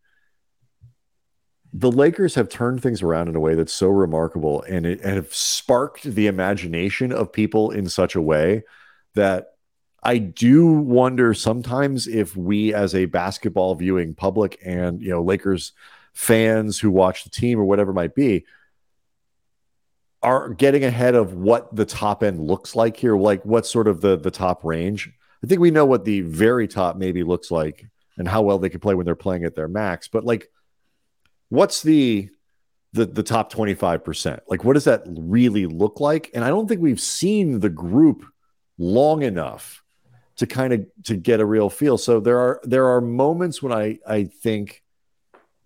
the 1.73 1.91
Lakers 1.91 2.37
have 2.37 2.49
turned 2.49 2.83
things 2.83 3.03
around 3.03 3.29
in 3.29 3.35
a 3.35 3.41
way 3.41 3.57
that's 3.57 3.73
so 3.73 3.89
remarkable 3.89 4.63
and 4.69 4.87
it 4.87 5.01
and 5.01 5.15
have 5.15 5.35
sparked 5.35 6.05
the 6.05 6.27
imagination 6.29 7.13
of 7.13 7.33
people 7.33 7.71
in 7.71 7.89
such 7.89 8.15
a 8.15 8.23
way 8.23 8.63
that 9.15 9.54
I 10.05 10.19
do 10.19 10.67
wonder 10.67 11.33
sometimes 11.33 12.07
if 12.07 12.37
we, 12.37 12.75
as 12.75 12.95
a 12.95 13.07
basketball 13.07 13.75
viewing 13.75 14.15
public 14.15 14.59
and 14.65 15.01
you 15.01 15.09
know 15.09 15.23
Lakers 15.23 15.73
fans 16.13 16.79
who 16.79 16.91
watch 16.91 17.25
the 17.25 17.31
team 17.31 17.59
or 17.59 17.65
whatever 17.65 17.93
might 17.93 18.15
be, 18.15 18.45
are 20.23 20.51
getting 20.51 20.85
ahead 20.85 21.15
of 21.15 21.35
what 21.35 21.75
the 21.75 21.85
top 21.87 22.23
end 22.23 22.41
looks 22.41 22.77
like 22.77 22.97
here. 22.97 23.17
Like 23.17 23.45
what 23.45 23.67
sort 23.67 23.89
of 23.89 24.01
the 24.01 24.17
the 24.17 24.31
top 24.31 24.65
range? 24.65 25.11
I 25.43 25.47
think 25.47 25.61
we 25.61 25.71
know 25.71 25.87
what 25.87 26.05
the 26.05 26.21
very 26.23 26.69
top 26.69 26.97
maybe 26.97 27.23
looks 27.23 27.51
like 27.51 27.87
and 28.19 28.29
how 28.29 28.43
well 28.43 28.59
they 28.59 28.71
can 28.71 28.81
play 28.81 28.95
when 28.95 29.07
they're 29.07 29.15
playing 29.15 29.45
at 29.45 29.55
their 29.55 29.69
max. 29.69 30.09
But 30.09 30.25
like, 30.25 30.51
what's 31.49 31.83
the 31.83 32.31
the 32.93 33.07
the 33.07 33.23
top 33.23 33.51
twenty 33.51 33.75
five 33.75 34.05
percent? 34.05 34.43
Like, 34.49 34.65
what 34.65 34.75
does 34.75 34.85
that 34.85 35.03
really 35.07 35.67
look 35.67 35.99
like? 35.99 36.31
And 36.35 36.45
I 36.45 36.49
don't 36.49 36.69
think 36.69 36.83
we've 36.83 37.01
seen 37.01 37.61
the 37.61 37.71
group 37.71 38.27
long 38.77 39.23
enough 39.23 39.84
to 40.37 40.47
kind 40.47 40.73
of 40.73 40.87
to 41.05 41.17
get 41.17 41.41
a 41.41 41.47
real 41.47 41.71
feel. 41.71 41.99
So 41.99 42.21
there 42.21 42.39
are 42.39 42.61
there 42.65 42.87
are 42.87 43.01
moments 43.01 43.63
when 43.63 43.73
I 43.73 43.99
I 44.07 44.25
think 44.25 44.83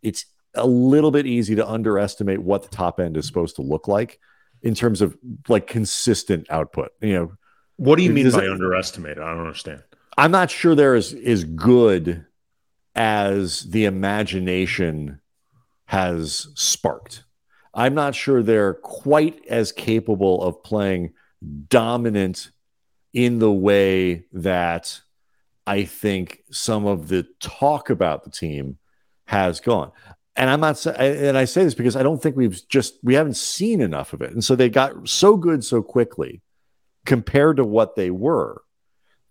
it's 0.02 0.26
a 0.54 0.66
little 0.66 1.10
bit 1.10 1.26
easy 1.26 1.54
to 1.54 1.68
underestimate 1.68 2.42
what 2.42 2.62
the 2.62 2.68
top 2.68 3.00
end 3.00 3.16
is 3.16 3.26
supposed 3.26 3.56
to 3.56 3.62
look 3.62 3.88
like 3.88 4.18
in 4.62 4.74
terms 4.74 5.00
of 5.00 5.16
like 5.48 5.66
consistent 5.66 6.46
output. 6.50 6.92
You 7.00 7.12
know, 7.14 7.32
what 7.76 7.96
do 7.96 8.02
you 8.02 8.10
mean 8.10 8.30
by 8.30 8.44
it, 8.44 8.50
underestimate? 8.50 9.18
I 9.18 9.30
don't 9.30 9.40
understand. 9.40 9.82
I'm 10.16 10.30
not 10.30 10.50
sure 10.50 10.74
they're 10.74 10.94
as 10.94 11.14
as 11.14 11.44
good 11.44 12.26
as 12.94 13.62
the 13.62 13.84
imagination 13.84 15.20
has 15.86 16.48
sparked. 16.54 17.24
I'm 17.72 17.94
not 17.94 18.14
sure 18.14 18.42
they're 18.42 18.74
quite 18.74 19.46
as 19.48 19.70
capable 19.70 20.42
of 20.42 20.62
playing 20.62 21.12
dominant 21.68 22.50
in 23.18 23.40
the 23.40 23.50
way 23.50 24.22
that 24.32 25.00
I 25.66 25.86
think 25.86 26.44
some 26.52 26.86
of 26.86 27.08
the 27.08 27.26
talk 27.40 27.90
about 27.90 28.22
the 28.22 28.30
team 28.30 28.78
has 29.24 29.58
gone. 29.58 29.90
And 30.36 30.48
I'm 30.48 30.60
not 30.60 30.86
and 30.86 31.36
I 31.36 31.44
say 31.44 31.64
this 31.64 31.74
because 31.74 31.96
I 31.96 32.04
don't 32.04 32.22
think 32.22 32.36
we've 32.36 32.62
just 32.68 32.94
we 33.02 33.14
haven't 33.14 33.34
seen 33.34 33.80
enough 33.80 34.12
of 34.12 34.22
it. 34.22 34.30
And 34.30 34.44
so 34.44 34.54
they 34.54 34.68
got 34.68 35.08
so 35.08 35.36
good 35.36 35.64
so 35.64 35.82
quickly 35.82 36.42
compared 37.06 37.56
to 37.56 37.64
what 37.64 37.96
they 37.96 38.12
were 38.12 38.62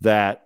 that 0.02 0.42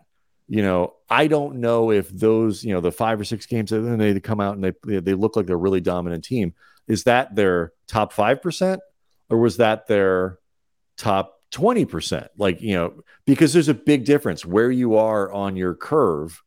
you 0.47 0.63
know, 0.63 0.95
I 1.11 1.27
don't 1.27 1.57
know 1.57 1.91
if 1.91 2.11
those, 2.11 2.63
you 2.63 2.73
know, 2.73 2.81
the 2.81 2.93
five 2.93 3.21
or 3.21 3.25
six 3.25 3.47
games 3.47 3.71
that 3.71 3.81
they 3.81 4.21
come 4.21 4.41
out 4.41 4.55
and 4.55 4.63
they 4.63 5.01
they 5.01 5.15
look 5.15 5.35
like 5.35 5.47
they're 5.47 5.59
really 5.59 5.81
dominant 5.81 6.23
team. 6.23 6.55
Is 6.87 7.05
that 7.05 7.35
their 7.35 7.73
top 7.89 8.13
five 8.13 8.41
percent, 8.41 8.83
or 9.29 9.39
was 9.39 9.57
that 9.57 9.89
their 9.89 10.39
top 10.97 11.42
20%. 11.53 12.29
Like, 12.37 12.61
you 12.61 12.75
know, 12.75 13.03
because 13.25 13.53
there's 13.53 13.69
a 13.69 13.75
big 13.75 14.05
difference 14.05 14.45
where 14.45 14.71
you 14.71 14.97
are 14.97 15.33
on 15.33 15.57
your 15.57 15.75
curve 15.75 16.43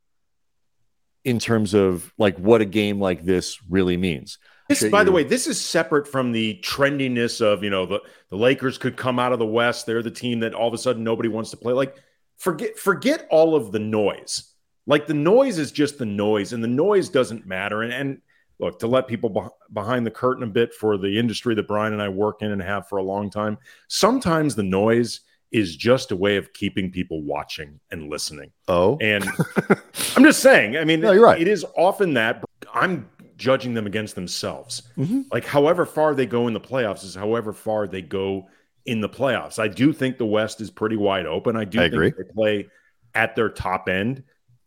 in 1.23 1.39
terms 1.39 1.73
of 1.73 2.13
like 2.17 2.37
what 2.37 2.61
a 2.61 2.65
game 2.65 2.99
like 2.99 3.23
this 3.23 3.59
really 3.69 3.97
means. 3.97 4.37
This, 4.67 4.83
by 4.89 5.03
the 5.03 5.11
way, 5.11 5.23
this 5.23 5.45
is 5.45 5.61
separate 5.61 6.07
from 6.07 6.31
the 6.31 6.59
trendiness 6.63 7.39
of, 7.39 7.63
you 7.63 7.69
know, 7.69 7.85
the, 7.85 8.01
the 8.29 8.35
Lakers 8.35 8.79
could 8.79 8.97
come 8.97 9.19
out 9.19 9.31
of 9.31 9.37
the 9.37 9.45
West. 9.45 9.85
They're 9.85 10.01
the 10.01 10.09
team 10.09 10.39
that 10.39 10.55
all 10.55 10.67
of 10.67 10.73
a 10.73 10.77
sudden 10.79 11.03
nobody 11.03 11.29
wants 11.29 11.51
to 11.51 11.57
play. 11.57 11.73
Like, 11.73 11.95
forget 12.37 12.77
forget 12.77 13.27
all 13.29 13.55
of 13.55 13.71
the 13.71 13.79
noise. 13.79 14.51
Like 14.87 15.05
the 15.05 15.13
noise 15.13 15.59
is 15.59 15.71
just 15.71 15.99
the 15.99 16.05
noise, 16.05 16.51
and 16.53 16.63
the 16.63 16.67
noise 16.67 17.09
doesn't 17.09 17.45
matter. 17.45 17.83
And, 17.83 17.93
and 17.93 18.21
look 18.59 18.79
to 18.79 18.87
let 18.87 19.07
people 19.07 19.53
behind 19.73 20.05
the 20.05 20.11
curtain 20.11 20.43
a 20.43 20.47
bit 20.47 20.73
for 20.73 20.97
the 20.97 21.19
industry 21.19 21.55
that 21.55 21.67
Brian 21.67 21.93
and 21.93 22.01
I 22.01 22.09
work 22.09 22.41
in 22.41 22.51
and 22.51 22.61
have 22.61 22.87
for 22.87 22.97
a 22.97 23.03
long 23.03 23.29
time. 23.29 23.57
Sometimes 23.87 24.55
the 24.55 24.63
noise 24.63 25.21
is 25.51 25.75
just 25.75 26.11
a 26.11 26.15
way 26.15 26.37
of 26.37 26.51
keeping 26.53 26.91
people 26.91 27.21
watching 27.21 27.79
and 27.91 28.09
listening. 28.09 28.51
Oh, 28.67 28.97
and 29.01 29.25
I'm 30.15 30.23
just 30.23 30.41
saying. 30.41 30.77
I 30.77 30.83
mean, 30.83 31.01
no, 31.01 31.11
you're 31.11 31.23
right. 31.23 31.41
It 31.41 31.47
is 31.47 31.65
often 31.77 32.13
that 32.15 32.43
I'm 32.73 33.07
judging 33.37 33.73
them 33.73 33.85
against 33.85 34.15
themselves. 34.15 34.83
Mm-hmm. 34.97 35.21
Like, 35.31 35.45
however 35.45 35.85
far 35.85 36.15
they 36.15 36.25
go 36.25 36.47
in 36.47 36.53
the 36.53 36.59
playoffs 36.59 37.03
is 37.03 37.15
however 37.15 37.53
far 37.53 37.87
they 37.87 38.01
go 38.01 38.47
in 38.85 39.01
the 39.01 39.09
playoffs. 39.09 39.59
I 39.59 39.67
do 39.67 39.91
think 39.93 40.17
the 40.17 40.25
West 40.25 40.61
is 40.61 40.69
pretty 40.69 40.95
wide 40.95 41.25
open. 41.25 41.55
I 41.55 41.65
do 41.65 41.79
I 41.79 41.83
think 41.83 41.93
agree. 41.93 42.09
they 42.11 42.33
play 42.33 42.67
at 43.13 43.35
their 43.35 43.49
top 43.49 43.87
end, 43.87 44.23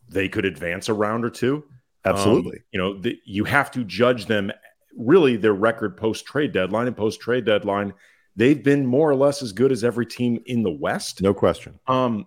they 0.08 0.28
could 0.28 0.44
advance 0.44 0.88
a 0.88 0.94
round 0.94 1.24
or 1.24 1.30
two. 1.30 1.64
Absolutely. 2.04 2.58
Um, 2.58 2.64
you 2.72 2.78
know, 2.78 2.98
the, 2.98 3.18
you 3.24 3.44
have 3.44 3.70
to 3.72 3.84
judge 3.84 4.26
them 4.26 4.52
really 4.96 5.36
their 5.36 5.52
record 5.52 5.96
post 5.96 6.24
trade 6.26 6.52
deadline 6.52 6.86
and 6.86 6.96
post 6.96 7.20
trade 7.20 7.44
deadline. 7.44 7.94
They've 8.36 8.62
been 8.62 8.86
more 8.86 9.10
or 9.10 9.16
less 9.16 9.42
as 9.42 9.52
good 9.52 9.72
as 9.72 9.82
every 9.82 10.06
team 10.06 10.40
in 10.46 10.62
the 10.62 10.70
West. 10.70 11.22
No 11.22 11.34
question. 11.34 11.78
Um, 11.86 12.26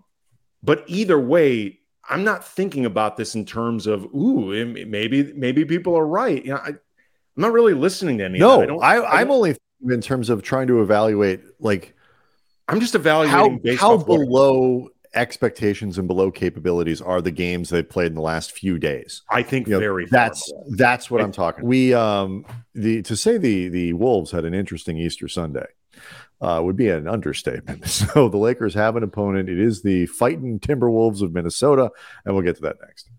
but 0.61 0.83
either 0.87 1.19
way, 1.19 1.79
I'm 2.09 2.23
not 2.23 2.45
thinking 2.45 2.85
about 2.85 3.17
this 3.17 3.35
in 3.35 3.45
terms 3.45 3.87
of 3.87 4.03
ooh, 4.13 4.47
maybe 4.85 5.31
maybe 5.33 5.65
people 5.65 5.95
are 5.95 6.05
right. 6.05 6.43
You 6.43 6.51
know, 6.51 6.57
I, 6.57 6.69
am 6.69 6.79
not 7.37 7.53
really 7.53 7.73
listening 7.73 8.17
to 8.17 8.25
any. 8.25 8.39
No, 8.39 8.61
I 8.61 8.65
don't, 8.65 8.83
I, 8.83 8.95
I 8.97 9.21
am 9.21 9.31
only 9.31 9.55
in 9.89 10.01
terms 10.01 10.29
of 10.29 10.43
trying 10.43 10.67
to 10.67 10.81
evaluate 10.81 11.41
like 11.59 11.95
I'm 12.67 12.79
just 12.79 12.95
evaluating 12.95 13.59
how, 13.75 13.77
how 13.77 13.97
below 13.97 14.89
expectations 15.13 15.97
and 15.97 16.07
below 16.07 16.31
capabilities 16.31 17.01
are 17.01 17.21
the 17.21 17.31
games 17.31 17.69
they've 17.69 17.87
played 17.87 18.07
in 18.07 18.15
the 18.15 18.21
last 18.21 18.51
few 18.51 18.77
days. 18.77 19.23
I 19.29 19.43
think 19.43 19.67
you 19.67 19.73
know, 19.73 19.79
very 19.79 20.05
that's 20.05 20.51
that's 20.69 21.11
what 21.11 21.21
I, 21.21 21.23
am 21.23 21.31
talking. 21.31 21.65
We 21.65 21.93
um 21.93 22.45
the 22.73 23.01
to 23.03 23.15
say 23.15 23.37
the 23.37 23.69
the 23.69 23.93
Wolves 23.93 24.31
had 24.31 24.45
an 24.45 24.53
interesting 24.53 24.97
Easter 24.97 25.27
Sunday 25.27 25.67
uh, 26.41 26.61
would 26.63 26.75
be 26.75 26.89
an 26.89 27.07
understatement. 27.07 27.87
So 27.91 28.29
the 28.29 28.37
Lakers 28.37 28.73
have 28.73 28.95
an 28.95 29.03
opponent. 29.03 29.47
It 29.47 29.59
is 29.59 29.83
the 29.83 30.07
fighting 30.07 30.59
Timberwolves 30.59 31.21
of 31.21 31.33
Minnesota, 31.33 31.91
and 32.25 32.33
we'll 32.33 32.43
get 32.43 32.55
to 32.55 32.61
that 32.63 32.77
next. 32.81 33.09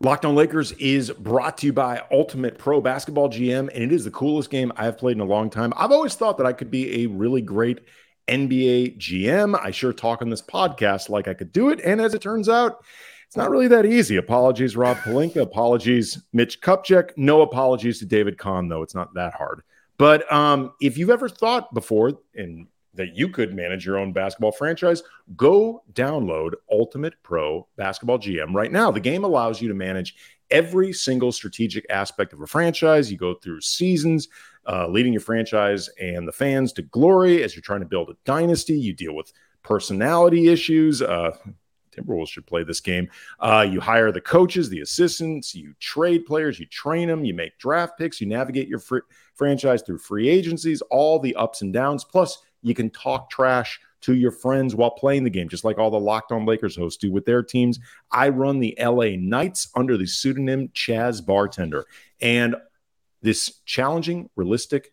Locked 0.00 0.24
on 0.24 0.34
Lakers 0.34 0.72
is 0.72 1.10
brought 1.10 1.58
to 1.58 1.66
you 1.66 1.72
by 1.72 2.02
Ultimate 2.10 2.58
Pro 2.58 2.80
Basketball 2.80 3.28
GM, 3.28 3.68
and 3.72 3.82
it 3.82 3.92
is 3.92 4.04
the 4.04 4.10
coolest 4.10 4.50
game 4.50 4.72
I've 4.76 4.98
played 4.98 5.16
in 5.16 5.20
a 5.20 5.24
long 5.24 5.50
time. 5.50 5.72
I've 5.76 5.92
always 5.92 6.14
thought 6.14 6.38
that 6.38 6.46
I 6.46 6.52
could 6.52 6.70
be 6.70 7.02
a 7.02 7.06
really 7.06 7.42
great 7.42 7.80
NBA 8.28 8.98
GM. 8.98 9.58
I 9.60 9.70
sure 9.70 9.92
talk 9.92 10.22
on 10.22 10.30
this 10.30 10.42
podcast 10.42 11.08
like 11.08 11.28
I 11.28 11.34
could 11.34 11.52
do 11.52 11.70
it. 11.70 11.80
And 11.84 12.00
as 12.00 12.14
it 12.14 12.22
turns 12.22 12.48
out, 12.48 12.84
it's 13.26 13.36
not 13.36 13.50
really 13.50 13.68
that 13.68 13.84
easy. 13.84 14.16
Apologies, 14.16 14.76
Rob 14.76 14.96
Pelinka. 14.98 15.42
Apologies, 15.42 16.22
Mitch 16.32 16.60
Kupchak. 16.60 17.10
No 17.16 17.42
apologies 17.42 17.98
to 17.98 18.06
David 18.06 18.38
Kahn, 18.38 18.68
though. 18.68 18.82
It's 18.82 18.94
not 18.94 19.12
that 19.14 19.34
hard. 19.34 19.62
But 19.98 20.30
um, 20.32 20.72
if 20.80 20.96
you've 20.96 21.10
ever 21.10 21.28
thought 21.28 21.74
before 21.74 22.14
and 22.34 22.68
that 22.98 23.16
you 23.16 23.28
could 23.28 23.54
manage 23.54 23.86
your 23.86 23.96
own 23.96 24.12
basketball 24.12 24.52
franchise, 24.52 25.02
go 25.36 25.82
download 25.94 26.52
Ultimate 26.70 27.14
Pro 27.22 27.66
Basketball 27.76 28.18
GM 28.18 28.52
right 28.52 28.70
now. 28.70 28.90
The 28.90 29.00
game 29.00 29.24
allows 29.24 29.62
you 29.62 29.68
to 29.68 29.74
manage 29.74 30.16
every 30.50 30.92
single 30.92 31.32
strategic 31.32 31.86
aspect 31.90 32.32
of 32.32 32.42
a 32.42 32.46
franchise. 32.46 33.10
You 33.10 33.16
go 33.16 33.34
through 33.34 33.60
seasons, 33.60 34.28
uh, 34.66 34.88
leading 34.88 35.12
your 35.12 35.20
franchise 35.20 35.88
and 36.00 36.26
the 36.26 36.32
fans 36.32 36.72
to 36.74 36.82
glory 36.82 37.42
as 37.42 37.54
you're 37.54 37.62
trying 37.62 37.80
to 37.80 37.86
build 37.86 38.10
a 38.10 38.16
dynasty. 38.24 38.78
You 38.78 38.92
deal 38.92 39.14
with 39.14 39.32
personality 39.62 40.48
issues, 40.48 41.00
uh, 41.00 41.36
Timberwolves 41.98 42.28
should 42.28 42.46
play 42.46 42.64
this 42.64 42.80
game. 42.80 43.08
Uh, 43.40 43.66
you 43.68 43.80
hire 43.80 44.12
the 44.12 44.20
coaches, 44.20 44.68
the 44.68 44.80
assistants, 44.80 45.54
you 45.54 45.74
trade 45.80 46.26
players, 46.26 46.58
you 46.58 46.66
train 46.66 47.08
them, 47.08 47.24
you 47.24 47.34
make 47.34 47.58
draft 47.58 47.98
picks, 47.98 48.20
you 48.20 48.26
navigate 48.26 48.68
your 48.68 48.78
fr- 48.78 48.98
franchise 49.34 49.82
through 49.82 49.98
free 49.98 50.28
agencies, 50.28 50.80
all 50.90 51.18
the 51.18 51.34
ups 51.36 51.62
and 51.62 51.72
downs. 51.72 52.04
Plus, 52.04 52.42
you 52.62 52.74
can 52.74 52.90
talk 52.90 53.30
trash 53.30 53.80
to 54.00 54.14
your 54.14 54.30
friends 54.30 54.74
while 54.74 54.90
playing 54.90 55.24
the 55.24 55.30
game, 55.30 55.48
just 55.48 55.64
like 55.64 55.78
all 55.78 55.90
the 55.90 55.98
Locked 55.98 56.32
On 56.32 56.46
Lakers 56.46 56.76
hosts 56.76 56.98
do 56.98 57.10
with 57.10 57.24
their 57.24 57.42
teams. 57.42 57.78
I 58.12 58.28
run 58.28 58.60
the 58.60 58.76
LA 58.80 59.16
Knights 59.16 59.68
under 59.74 59.96
the 59.96 60.06
pseudonym 60.06 60.68
Chaz 60.68 61.24
Bartender. 61.24 61.84
And 62.20 62.56
this 63.22 63.60
challenging, 63.64 64.30
realistic 64.36 64.92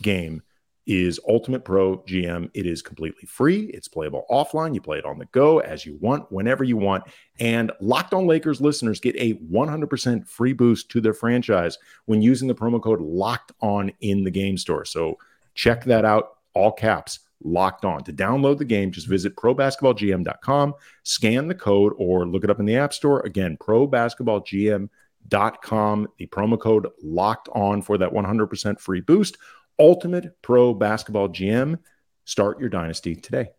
game 0.00 0.42
is 0.86 1.18
Ultimate 1.28 1.64
Pro 1.64 1.98
GM. 1.98 2.48
It 2.54 2.64
is 2.64 2.80
completely 2.80 3.26
free. 3.26 3.64
It's 3.74 3.88
playable 3.88 4.24
offline. 4.30 4.72
You 4.72 4.80
play 4.80 4.98
it 4.98 5.04
on 5.04 5.18
the 5.18 5.24
go 5.26 5.58
as 5.58 5.84
you 5.84 5.98
want, 6.00 6.30
whenever 6.30 6.62
you 6.62 6.76
want. 6.76 7.04
And 7.40 7.72
Locked 7.80 8.14
On 8.14 8.26
Lakers 8.26 8.60
listeners 8.60 9.00
get 9.00 9.16
a 9.16 9.34
100% 9.34 10.28
free 10.28 10.52
boost 10.52 10.88
to 10.90 11.00
their 11.00 11.12
franchise 11.12 11.76
when 12.06 12.22
using 12.22 12.46
the 12.46 12.54
promo 12.54 12.80
code 12.80 13.00
Locked 13.00 13.52
On 13.60 13.90
in 14.00 14.22
the 14.22 14.30
game 14.30 14.56
store. 14.56 14.84
So 14.84 15.18
check 15.54 15.84
that 15.84 16.04
out. 16.04 16.35
All 16.56 16.72
caps 16.72 17.20
locked 17.44 17.84
on. 17.84 18.02
To 18.04 18.14
download 18.14 18.56
the 18.56 18.64
game, 18.64 18.90
just 18.90 19.08
visit 19.08 19.36
probasketballgm.com, 19.36 20.72
scan 21.02 21.48
the 21.48 21.54
code, 21.54 21.92
or 21.98 22.26
look 22.26 22.44
it 22.44 22.50
up 22.50 22.60
in 22.60 22.64
the 22.64 22.76
App 22.76 22.94
Store. 22.94 23.20
Again, 23.20 23.58
probasketballgm.com, 23.58 26.08
the 26.18 26.26
promo 26.28 26.58
code 26.58 26.88
locked 27.02 27.50
on 27.54 27.82
for 27.82 27.98
that 27.98 28.10
100% 28.10 28.80
free 28.80 29.02
boost. 29.02 29.36
Ultimate 29.78 30.34
Pro 30.40 30.72
Basketball 30.72 31.28
GM. 31.28 31.78
Start 32.24 32.58
your 32.58 32.70
dynasty 32.70 33.14
today. 33.14 33.50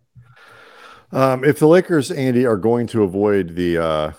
Um, 1.12 1.44
if 1.44 1.60
the 1.60 1.68
Lakers, 1.68 2.10
Andy, 2.10 2.48
are 2.48 2.58
going 2.58 2.88
to 2.88 3.04
avoid 3.04 3.56
the 3.56 3.78
uh, 3.78 4.12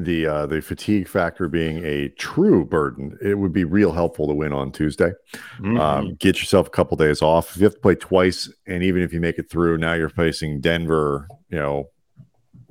the 0.00 0.26
uh, 0.26 0.46
the 0.46 0.60
fatigue 0.60 1.08
factor 1.08 1.48
being 1.48 1.84
a 1.84 2.08
true 2.10 2.64
burden, 2.64 3.18
it 3.22 3.34
would 3.34 3.52
be 3.52 3.64
real 3.64 3.92
helpful 3.92 4.26
to 4.26 4.34
win 4.34 4.52
on 4.52 4.72
Tuesday. 4.72 5.12
Mm-hmm. 5.58 5.78
Um, 5.78 6.14
get 6.14 6.38
yourself 6.38 6.66
a 6.66 6.70
couple 6.70 6.96
days 6.96 7.22
off. 7.22 7.50
If 7.50 7.58
you 7.58 7.64
have 7.64 7.74
to 7.74 7.80
play 7.80 7.94
twice, 7.94 8.52
and 8.66 8.82
even 8.82 9.02
if 9.02 9.12
you 9.12 9.20
make 9.20 9.38
it 9.38 9.50
through, 9.50 9.78
now 9.78 9.92
you're 9.92 10.08
facing 10.08 10.60
Denver. 10.60 11.28
You 11.48 11.58
know, 11.58 11.90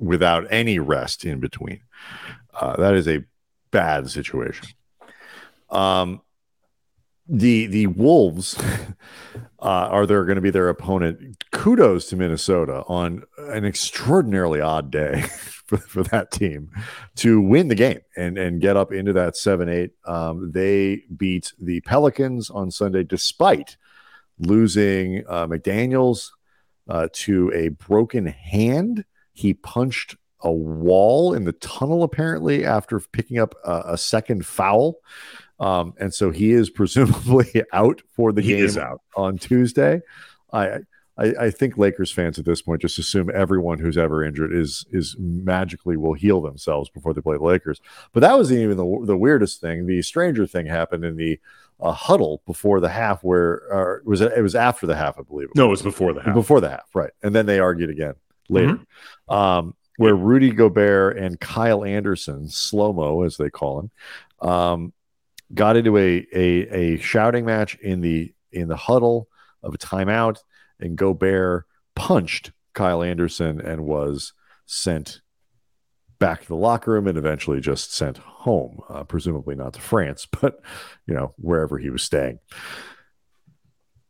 without 0.00 0.46
any 0.50 0.78
rest 0.78 1.24
in 1.24 1.38
between. 1.38 1.80
Uh, 2.58 2.76
that 2.76 2.94
is 2.94 3.06
a 3.06 3.22
bad 3.70 4.10
situation. 4.10 4.68
Um, 5.68 6.22
the 7.28 7.66
the 7.66 7.86
Wolves 7.86 8.58
uh, 9.60 9.62
are 9.62 10.06
there 10.06 10.24
going 10.24 10.36
to 10.36 10.42
be 10.42 10.50
their 10.50 10.68
opponent. 10.68 11.44
Kudos 11.52 12.08
to 12.08 12.16
Minnesota 12.16 12.82
on 12.88 13.22
an 13.38 13.64
extraordinarily 13.64 14.60
odd 14.60 14.90
day 14.90 15.24
for, 15.70 15.76
for 15.76 16.02
that 16.04 16.32
team 16.32 16.68
to 17.14 17.40
win 17.40 17.68
the 17.68 17.74
game 17.76 18.00
and 18.16 18.36
and 18.36 18.60
get 18.60 18.76
up 18.76 18.92
into 18.92 19.12
that 19.12 19.36
seven 19.36 19.68
eight. 19.68 19.92
Um, 20.04 20.50
they 20.50 21.04
beat 21.16 21.52
the 21.60 21.80
Pelicans 21.82 22.50
on 22.50 22.72
Sunday 22.72 23.04
despite 23.04 23.76
losing 24.40 25.24
uh, 25.28 25.46
McDaniels 25.46 26.30
uh, 26.88 27.08
to 27.12 27.52
a 27.54 27.68
broken 27.68 28.26
hand. 28.26 29.04
He 29.32 29.54
punched 29.54 30.16
a 30.40 30.50
wall 30.50 31.34
in 31.34 31.44
the 31.44 31.52
tunnel 31.52 32.02
apparently 32.02 32.64
after 32.64 32.98
picking 32.98 33.38
up 33.38 33.54
a, 33.64 33.82
a 33.88 33.98
second 33.98 34.44
foul. 34.46 34.96
Um, 35.60 35.94
and 36.00 36.12
so 36.12 36.30
he 36.30 36.50
is 36.50 36.68
presumably 36.80 37.62
out 37.72 38.02
for 38.16 38.32
the 38.32 38.42
he 38.42 38.66
game 38.66 38.96
on 39.16 39.38
Tuesday. 39.38 40.00
I, 40.52 40.80
I, 41.18 41.34
I 41.46 41.50
think 41.50 41.76
Lakers 41.76 42.10
fans 42.10 42.38
at 42.38 42.44
this 42.44 42.62
point 42.62 42.82
just 42.82 42.98
assume 42.98 43.30
everyone 43.34 43.78
who's 43.78 43.98
ever 43.98 44.24
injured 44.24 44.54
is 44.54 44.84
is 44.90 45.16
magically 45.18 45.96
will 45.96 46.14
heal 46.14 46.40
themselves 46.40 46.88
before 46.90 47.12
they 47.12 47.20
play 47.20 47.36
the 47.36 47.44
Lakers. 47.44 47.80
But 48.12 48.20
that 48.20 48.36
wasn't 48.36 48.60
even 48.60 48.76
the, 48.76 49.02
the 49.04 49.16
weirdest 49.16 49.60
thing. 49.60 49.86
The 49.86 50.02
stranger 50.02 50.46
thing 50.46 50.66
happened 50.66 51.04
in 51.04 51.16
the 51.16 51.38
uh, 51.80 51.92
huddle 51.92 52.42
before 52.46 52.80
the 52.80 52.88
half, 52.88 53.22
where 53.22 53.62
uh, 53.72 53.98
was 54.04 54.20
it, 54.20 54.32
it 54.36 54.42
was 54.42 54.54
after 54.54 54.86
the 54.86 54.96
half, 54.96 55.18
I 55.18 55.22
believe. 55.22 55.48
It 55.48 55.56
no, 55.56 55.66
it 55.66 55.70
was 55.70 55.82
before 55.82 56.12
the 56.12 56.22
half. 56.22 56.34
Before 56.34 56.60
the 56.60 56.70
half, 56.70 56.94
right? 56.94 57.10
And 57.22 57.34
then 57.34 57.46
they 57.46 57.58
argued 57.58 57.90
again 57.90 58.14
later. 58.48 58.74
Mm-hmm. 58.74 59.34
Um, 59.34 59.74
where 59.96 60.14
Rudy 60.14 60.50
Gobert 60.50 61.18
and 61.18 61.38
Kyle 61.38 61.84
Anderson, 61.84 62.48
slow 62.48 62.92
mo 62.92 63.22
as 63.22 63.36
they 63.36 63.50
call 63.50 63.80
him, 63.80 63.90
um, 64.48 64.92
got 65.52 65.76
into 65.76 65.98
a, 65.98 66.26
a 66.32 66.94
a 66.94 66.96
shouting 66.98 67.44
match 67.44 67.74
in 67.76 68.00
the 68.00 68.32
in 68.52 68.68
the 68.68 68.76
huddle 68.76 69.28
of 69.62 69.74
a 69.74 69.78
timeout, 69.78 70.38
and 70.80 70.96
Gobert 70.96 71.66
punched 71.94 72.52
Kyle 72.74 73.02
Anderson 73.02 73.60
and 73.60 73.84
was 73.84 74.32
sent 74.66 75.20
back 76.18 76.42
to 76.42 76.48
the 76.48 76.56
locker 76.56 76.92
room 76.92 77.06
and 77.06 77.18
eventually 77.18 77.60
just 77.60 77.92
sent 77.94 78.18
home, 78.18 78.80
uh, 78.88 79.04
presumably 79.04 79.54
not 79.54 79.72
to 79.74 79.80
France, 79.80 80.26
but 80.40 80.60
you 81.06 81.14
know 81.14 81.34
wherever 81.36 81.78
he 81.78 81.90
was 81.90 82.02
staying 82.02 82.38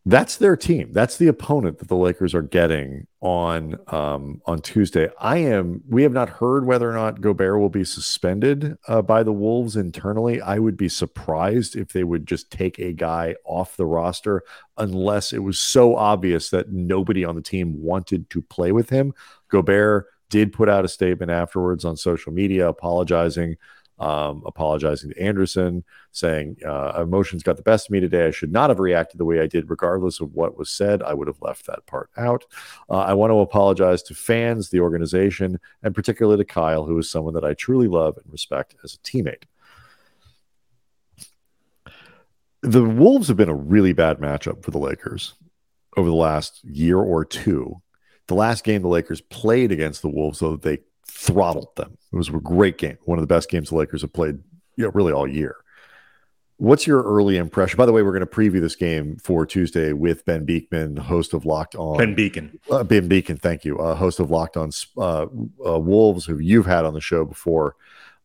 that's 0.06 0.38
their 0.38 0.56
team. 0.56 0.92
That's 0.92 1.18
the 1.18 1.26
opponent 1.26 1.78
that 1.78 1.88
the 1.88 1.96
Lakers 1.96 2.34
are 2.34 2.42
getting 2.42 3.06
on 3.20 3.76
um, 3.88 4.40
on 4.46 4.62
Tuesday. 4.62 5.10
I 5.20 5.38
am. 5.38 5.82
We 5.88 6.02
have 6.04 6.12
not 6.12 6.30
heard 6.30 6.64
whether 6.64 6.90
or 6.90 6.94
not 6.94 7.20
Gobert 7.20 7.60
will 7.60 7.68
be 7.68 7.84
suspended 7.84 8.78
uh, 8.88 9.02
by 9.02 9.22
the 9.22 9.32
Wolves 9.32 9.76
internally. 9.76 10.40
I 10.40 10.58
would 10.58 10.78
be 10.78 10.88
surprised 10.88 11.76
if 11.76 11.92
they 11.92 12.04
would 12.04 12.26
just 12.26 12.50
take 12.50 12.78
a 12.78 12.94
guy 12.94 13.36
off 13.44 13.76
the 13.76 13.84
roster 13.84 14.42
unless 14.78 15.34
it 15.34 15.40
was 15.40 15.58
so 15.58 15.96
obvious 15.96 16.48
that 16.48 16.72
nobody 16.72 17.22
on 17.22 17.34
the 17.34 17.42
team 17.42 17.82
wanted 17.82 18.30
to 18.30 18.40
play 18.40 18.72
with 18.72 18.88
him. 18.88 19.12
Gobert 19.48 20.06
did 20.30 20.52
put 20.52 20.68
out 20.68 20.84
a 20.84 20.88
statement 20.88 21.30
afterwards 21.30 21.84
on 21.84 21.96
social 21.96 22.32
media 22.32 22.68
apologizing 22.68 23.56
um, 24.00 24.42
apologizing 24.46 25.10
to 25.10 25.22
Anderson, 25.22 25.84
saying, 26.10 26.56
uh, 26.66 27.02
Emotions 27.02 27.42
got 27.42 27.56
the 27.56 27.62
best 27.62 27.86
of 27.86 27.90
me 27.90 28.00
today. 28.00 28.26
I 28.26 28.30
should 28.30 28.50
not 28.50 28.70
have 28.70 28.80
reacted 28.80 29.18
the 29.18 29.26
way 29.26 29.40
I 29.40 29.46
did, 29.46 29.68
regardless 29.68 30.20
of 30.20 30.34
what 30.34 30.56
was 30.56 30.70
said. 30.70 31.02
I 31.02 31.12
would 31.12 31.28
have 31.28 31.42
left 31.42 31.66
that 31.66 31.84
part 31.86 32.08
out. 32.16 32.44
Uh, 32.88 33.00
I 33.00 33.12
want 33.12 33.30
to 33.30 33.40
apologize 33.40 34.02
to 34.04 34.14
fans, 34.14 34.70
the 34.70 34.80
organization, 34.80 35.60
and 35.82 35.94
particularly 35.94 36.42
to 36.42 36.50
Kyle, 36.50 36.86
who 36.86 36.98
is 36.98 37.10
someone 37.10 37.34
that 37.34 37.44
I 37.44 37.52
truly 37.54 37.88
love 37.88 38.16
and 38.16 38.32
respect 38.32 38.74
as 38.82 38.94
a 38.94 38.98
teammate. 38.98 39.44
The 42.62 42.84
Wolves 42.84 43.28
have 43.28 43.36
been 43.36 43.48
a 43.48 43.54
really 43.54 43.92
bad 43.92 44.18
matchup 44.18 44.64
for 44.64 44.70
the 44.70 44.78
Lakers 44.78 45.34
over 45.96 46.08
the 46.08 46.14
last 46.14 46.64
year 46.64 46.98
or 46.98 47.24
two. 47.24 47.82
The 48.28 48.34
last 48.34 48.64
game 48.64 48.82
the 48.82 48.88
Lakers 48.88 49.20
played 49.20 49.72
against 49.72 50.02
the 50.02 50.08
Wolves, 50.08 50.38
though, 50.38 50.56
they 50.56 50.78
throttled 51.10 51.74
them. 51.76 51.96
It 52.12 52.16
was 52.16 52.28
a 52.28 52.32
great 52.32 52.78
game, 52.78 52.98
one 53.04 53.18
of 53.18 53.22
the 53.22 53.34
best 53.34 53.50
games 53.50 53.70
the 53.70 53.76
Lakers 53.76 54.02
have 54.02 54.12
played, 54.12 54.38
you 54.76 54.84
know, 54.84 54.90
really 54.90 55.12
all 55.12 55.26
year. 55.26 55.56
What's 56.56 56.86
your 56.86 57.02
early 57.02 57.38
impression? 57.38 57.78
By 57.78 57.86
the 57.86 57.92
way, 57.92 58.02
we're 58.02 58.12
going 58.12 58.20
to 58.20 58.26
preview 58.26 58.60
this 58.60 58.76
game 58.76 59.16
for 59.16 59.46
Tuesday 59.46 59.94
with 59.94 60.26
Ben 60.26 60.44
Beekman, 60.44 60.96
host 60.98 61.32
of 61.32 61.46
Locked 61.46 61.74
On. 61.74 61.96
Ben 61.96 62.14
Beecken. 62.14 62.58
Uh, 62.70 62.84
ben 62.84 63.08
Beecken, 63.08 63.40
thank 63.40 63.64
you. 63.64 63.78
Uh, 63.78 63.94
host 63.94 64.20
of 64.20 64.30
Locked 64.30 64.58
On 64.58 64.70
uh, 64.98 65.26
uh, 65.66 65.78
Wolves, 65.78 66.26
who 66.26 66.38
you've 66.38 66.66
had 66.66 66.84
on 66.84 66.92
the 66.92 67.00
show 67.00 67.24
before. 67.24 67.76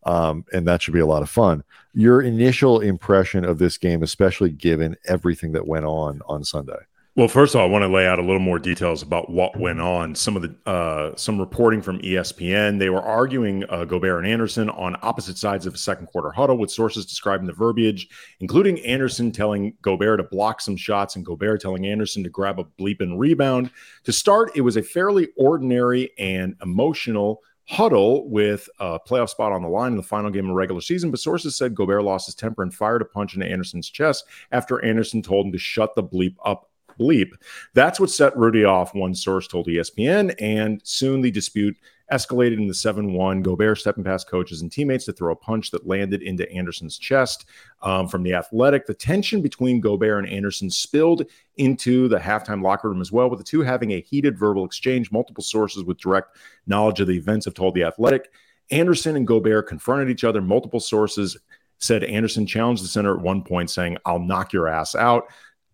Um, 0.04 0.46
and 0.52 0.68
that 0.68 0.82
should 0.82 0.94
be 0.94 1.00
a 1.00 1.06
lot 1.06 1.24
of 1.24 1.30
fun. 1.30 1.64
Your 1.94 2.22
initial 2.22 2.82
impression 2.82 3.46
of 3.46 3.58
this 3.58 3.78
game, 3.78 4.04
especially 4.04 4.50
given 4.50 4.98
everything 5.06 5.54
that 5.54 5.66
went 5.66 5.86
on 5.86 6.22
on 6.28 6.44
Sunday. 6.44 6.84
Well, 7.18 7.30
first 7.30 7.56
of 7.56 7.62
all, 7.62 7.68
I 7.68 7.70
want 7.70 7.84
to 7.84 7.88
lay 7.88 8.06
out 8.06 8.20
a 8.20 8.22
little 8.22 8.42
more 8.42 8.60
details 8.60 9.02
about 9.02 9.30
what 9.30 9.58
went 9.58 9.80
on. 9.80 10.16
Some 10.16 10.36
of 10.36 10.42
the 10.42 10.70
uh, 10.70 11.16
some 11.16 11.40
reporting 11.40 11.82
from 11.82 12.00
ESPN. 12.00 12.78
They 12.78 12.90
were 12.90 13.02
arguing 13.02 13.64
uh, 13.70 13.86
Gobert 13.86 14.26
and 14.26 14.28
Anderson 14.28 14.70
on 14.72 14.98
opposite 15.02 15.38
sides 15.38 15.66
of 15.66 15.74
a 15.74 15.78
second 15.78 16.08
quarter 16.08 16.30
huddle, 16.30 16.58
with 16.58 16.72
sources 16.72 17.06
describing 17.06 17.48
the 17.48 17.54
verbiage, 17.54 18.10
including 18.42 18.82
Anderson 18.82 19.32
telling 19.32 19.78
Gobert 19.82 20.20
to 20.20 20.24
block 20.24 20.60
some 20.60 20.76
shots 20.76 21.16
and 21.16 21.26
Gobert 21.26 21.62
telling 21.62 21.88
Anderson 21.88 22.22
to 22.22 22.30
grab 22.30 22.60
a 22.60 22.66
bleep 22.66 23.00
and 23.00 23.18
rebound. 23.18 23.72
To 24.04 24.12
start, 24.12 24.52
it 24.54 24.62
was 24.62 24.76
a 24.76 24.84
fairly 24.84 25.30
ordinary 25.38 26.12
and 26.20 26.58
emotional 26.62 27.40
huddle 27.64 28.30
with 28.30 28.68
a 28.82 29.00
playoff 29.00 29.30
spot 29.30 29.54
on 29.54 29.62
the 29.62 29.70
line 29.70 29.94
in 29.94 29.98
the 29.98 30.04
final 30.04 30.30
game 30.30 30.50
of 30.50 30.56
regular 30.56 30.82
season. 30.82 31.12
But 31.12 31.22
sources 31.22 31.56
said 31.56 31.76
Gobert 31.76 32.04
lost 32.04 32.26
his 32.26 32.36
temper 32.36 32.62
and 32.62 32.74
fired 32.74 33.02
a 33.02 33.06
punch 33.06 33.36
into 33.36 33.48
Anderson's 33.48 33.90
chest 33.90 34.26
after 34.52 34.84
Anderson 34.84 35.22
told 35.22 35.46
him 35.46 35.54
to 35.54 35.58
shut 35.58 35.96
the 35.96 36.04
bleep 36.04 36.36
up 36.44 36.70
bleep. 36.98 37.32
That's 37.74 38.00
what 38.00 38.10
set 38.10 38.36
Rudy 38.38 38.64
off, 38.64 38.96
one 38.96 39.16
source 39.16 39.48
told 39.48 39.68
ESPN. 39.68 40.36
And 40.40 40.82
soon 40.84 41.22
the 41.22 41.32
dispute 41.32 41.78
escalated 42.12 42.58
in 42.58 42.68
the 42.68 42.74
7 42.74 43.14
1. 43.14 43.42
Gobert 43.42 43.80
stepping 43.80 44.04
past 44.04 44.30
coaches 44.30 44.62
and 44.62 44.72
teammates 44.72 45.06
to 45.06 45.14
throw 45.14 45.34
a 45.34 45.36
punch 45.36 45.72
that 45.72 45.88
landed 45.88 46.22
into 46.22 46.50
Anderson's 46.52 46.98
chest. 46.98 47.46
Um, 47.82 48.08
from 48.08 48.24
the 48.24 48.34
athletic, 48.34 48.86
the 48.86 48.94
tension 48.94 49.42
between 49.42 49.82
Gobert 49.82 50.24
and 50.24 50.32
Anderson 50.32 50.70
spilled 50.70 51.24
into 51.58 52.08
the 52.08 52.18
halftime 52.18 52.62
locker 52.62 52.90
room 52.90 53.02
as 53.02 53.12
well, 53.12 53.30
with 53.30 53.40
the 53.40 53.46
two 53.46 53.62
having 53.62 53.92
a 53.92 54.02
heated 54.02 54.38
verbal 54.38 54.66
exchange. 54.66 55.12
Multiple 55.12 55.44
sources 55.44 55.84
with 55.84 55.98
direct 55.98 56.38
knowledge 56.68 57.00
of 57.00 57.08
the 57.08 57.18
events 57.18 57.46
have 57.46 57.54
told 57.54 57.74
the 57.74 57.84
athletic. 57.84 58.30
Anderson 58.72 59.16
and 59.16 59.28
Gobert 59.28 59.68
confronted 59.68 60.10
each 60.10 60.24
other. 60.24 60.42
Multiple 60.42 60.80
sources 60.80 61.38
said 61.78 62.04
Anderson 62.04 62.46
challenged 62.46 62.84
the 62.84 62.88
center 62.88 63.16
at 63.16 63.22
one 63.22 63.44
point, 63.44 63.70
saying, 63.70 63.98
I'll 64.06 64.20
knock 64.20 64.54
your 64.54 64.68
ass 64.68 64.96
out. 64.96 65.26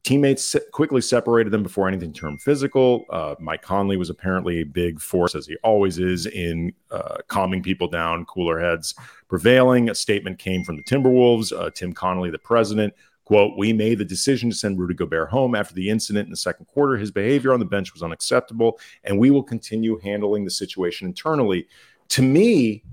Teammates 0.04 0.56
quickly 0.72 1.02
separated 1.02 1.52
them 1.52 1.62
before 1.62 1.88
anything 1.88 2.12
turned 2.12 2.42
physical. 2.42 3.06
Uh, 3.10 3.36
Mike 3.40 3.62
Conley 3.62 3.98
was 3.98 4.10
apparently 4.10 4.62
a 4.62 4.66
big 4.66 5.00
force, 5.00 5.36
as 5.36 5.46
he 5.46 5.58
always 5.64 6.00
is, 6.00 6.26
in 6.26 6.74
uh, 6.90 7.18
calming 7.28 7.62
people 7.62 7.88
down, 7.88 8.26
cooler 8.26 8.60
heads 8.60 8.96
prevailing. 9.28 9.90
A 9.90 9.96
statement 9.96 10.40
came 10.40 10.64
from 10.64 10.78
the 10.78 10.84
Timberwolves. 10.84 11.56
Uh, 11.56 11.70
Tim 11.70 11.94
Connelly, 11.94 12.32
the 12.32 12.40
president, 12.40 12.94
quote, 13.26 13.58
We 13.58 13.74
made 13.74 14.00
the 14.00 14.06
decision 14.06 14.50
to 14.50 14.56
send 14.56 14.80
Rudy 14.80 14.96
Gobert 14.96 15.30
home 15.30 15.54
after 15.54 15.76
the 15.76 15.90
incident 15.90 16.26
in 16.26 16.32
the 16.32 16.38
second 16.38 16.66
quarter. 16.66 16.98
His 16.98 17.12
behavior 17.12 17.54
on 17.54 17.60
the 17.60 17.66
bench 17.66 17.94
was 17.94 18.02
unacceptable, 18.02 18.80
and 19.04 19.20
we 19.20 19.30
will 19.30 19.44
continue 19.44 20.00
handling 20.00 20.46
the 20.46 20.52
situation 20.52 21.08
internally. 21.08 21.68
To 22.10 22.24
me, 22.24 22.84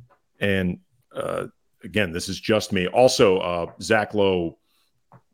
and 0.40 0.78
uh, 1.14 1.46
again, 1.84 2.12
this 2.12 2.28
is 2.28 2.38
just 2.38 2.70
me. 2.70 2.86
Also, 2.88 3.38
uh, 3.38 3.72
Zach 3.80 4.12
Lowe 4.12 4.58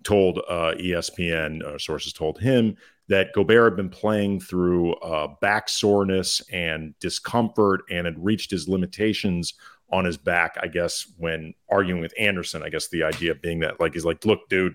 told 0.04 0.38
uh, 0.48 0.74
ESPN, 0.78 1.62
uh, 1.64 1.78
sources 1.78 2.12
told 2.12 2.38
him 2.38 2.76
that 3.08 3.32
Gobert 3.34 3.72
had 3.72 3.76
been 3.76 3.90
playing 3.90 4.40
through 4.40 4.94
uh, 4.94 5.28
back 5.40 5.68
soreness 5.68 6.40
and 6.52 6.94
discomfort 7.00 7.82
and 7.90 8.06
had 8.06 8.22
reached 8.22 8.50
his 8.50 8.68
limitations 8.68 9.54
on 9.90 10.04
his 10.04 10.16
back, 10.16 10.56
I 10.62 10.68
guess, 10.68 11.06
when 11.18 11.54
arguing 11.68 12.00
with 12.00 12.14
Anderson. 12.18 12.62
I 12.62 12.70
guess 12.70 12.88
the 12.88 13.02
idea 13.02 13.34
being 13.34 13.60
that, 13.60 13.78
like, 13.80 13.94
he's 13.94 14.04
like, 14.04 14.24
look, 14.24 14.48
dude, 14.48 14.74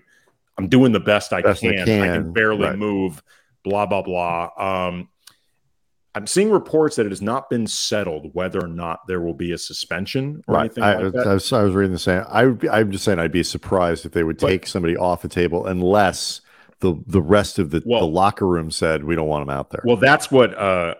I'm 0.56 0.68
doing 0.68 0.92
the 0.92 1.00
best 1.00 1.32
I, 1.32 1.42
best 1.42 1.60
can. 1.60 1.78
I 1.78 1.84
can. 1.84 2.02
I 2.02 2.14
can 2.14 2.32
barely 2.32 2.66
right. 2.66 2.78
move, 2.78 3.22
blah, 3.64 3.86
blah, 3.86 4.02
blah. 4.02 4.50
Um, 4.56 5.08
I'm 6.14 6.26
seeing 6.26 6.50
reports 6.50 6.96
that 6.96 7.06
it 7.06 7.12
has 7.12 7.22
not 7.22 7.48
been 7.48 7.66
settled 7.66 8.34
whether 8.34 8.60
or 8.60 8.68
not 8.68 9.06
there 9.06 9.20
will 9.20 9.34
be 9.34 9.52
a 9.52 9.58
suspension 9.58 10.42
or 10.48 10.56
right. 10.56 10.64
anything 10.64 10.82
I, 10.82 10.94
like 10.96 11.12
that. 11.12 11.26
I 11.28 11.34
was, 11.34 11.52
I 11.52 11.62
was 11.62 11.74
reading 11.74 11.92
the 11.92 11.98
same. 11.98 12.24
I, 12.28 12.42
am 12.80 12.90
just 12.90 13.04
saying 13.04 13.20
I'd 13.20 13.30
be 13.30 13.44
surprised 13.44 14.04
if 14.04 14.12
they 14.12 14.24
would 14.24 14.38
take 14.38 14.62
but, 14.62 14.68
somebody 14.68 14.96
off 14.96 15.22
the 15.22 15.28
table 15.28 15.66
unless 15.66 16.40
the 16.80 17.00
the 17.06 17.20
rest 17.20 17.58
of 17.58 17.70
the, 17.70 17.82
well, 17.84 18.00
the 18.00 18.06
locker 18.06 18.46
room 18.46 18.70
said 18.70 19.04
we 19.04 19.14
don't 19.14 19.28
want 19.28 19.42
him 19.42 19.50
out 19.50 19.70
there. 19.70 19.82
Well, 19.84 19.96
that's 19.96 20.30
what 20.30 20.56
uh, 20.58 20.94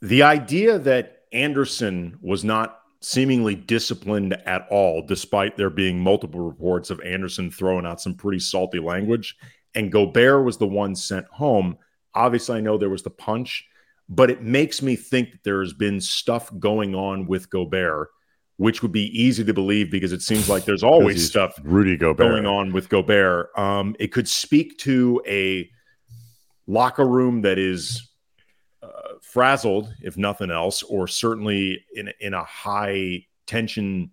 the 0.00 0.22
idea 0.22 0.78
that 0.78 1.22
Anderson 1.32 2.18
was 2.20 2.44
not 2.44 2.80
seemingly 3.00 3.54
disciplined 3.54 4.34
at 4.46 4.66
all, 4.70 5.04
despite 5.06 5.56
there 5.56 5.70
being 5.70 5.98
multiple 5.98 6.40
reports 6.40 6.90
of 6.90 7.00
Anderson 7.00 7.50
throwing 7.50 7.86
out 7.86 8.00
some 8.00 8.14
pretty 8.14 8.38
salty 8.38 8.78
language, 8.78 9.36
and 9.74 9.90
Gobert 9.90 10.44
was 10.44 10.58
the 10.58 10.66
one 10.66 10.94
sent 10.94 11.26
home. 11.26 11.78
Obviously, 12.14 12.58
I 12.58 12.60
know 12.60 12.76
there 12.76 12.90
was 12.90 13.02
the 13.02 13.10
punch 13.10 13.66
but 14.10 14.28
it 14.28 14.42
makes 14.42 14.82
me 14.82 14.96
think 14.96 15.30
that 15.30 15.44
there 15.44 15.60
has 15.60 15.72
been 15.72 16.00
stuff 16.00 16.50
going 16.58 16.96
on 16.96 17.26
with 17.26 17.48
Gobert, 17.48 18.08
which 18.56 18.82
would 18.82 18.90
be 18.90 19.06
easy 19.18 19.44
to 19.44 19.54
believe 19.54 19.88
because 19.88 20.12
it 20.12 20.20
seems 20.20 20.48
like 20.48 20.64
there's 20.64 20.82
always 20.82 21.24
stuff 21.24 21.58
Rudy 21.62 21.96
Gobert 21.96 22.28
going 22.28 22.46
on 22.46 22.72
with 22.72 22.88
Gobert. 22.88 23.56
Um, 23.56 23.94
it 24.00 24.08
could 24.08 24.28
speak 24.28 24.76
to 24.78 25.22
a 25.28 25.70
locker 26.66 27.06
room 27.06 27.42
that 27.42 27.56
is 27.56 28.10
uh, 28.82 29.14
frazzled, 29.22 29.94
if 30.02 30.16
nothing 30.16 30.50
else, 30.50 30.82
or 30.82 31.06
certainly 31.06 31.84
in 31.94 32.12
in 32.18 32.34
a 32.34 32.42
high 32.42 33.24
tension 33.46 34.10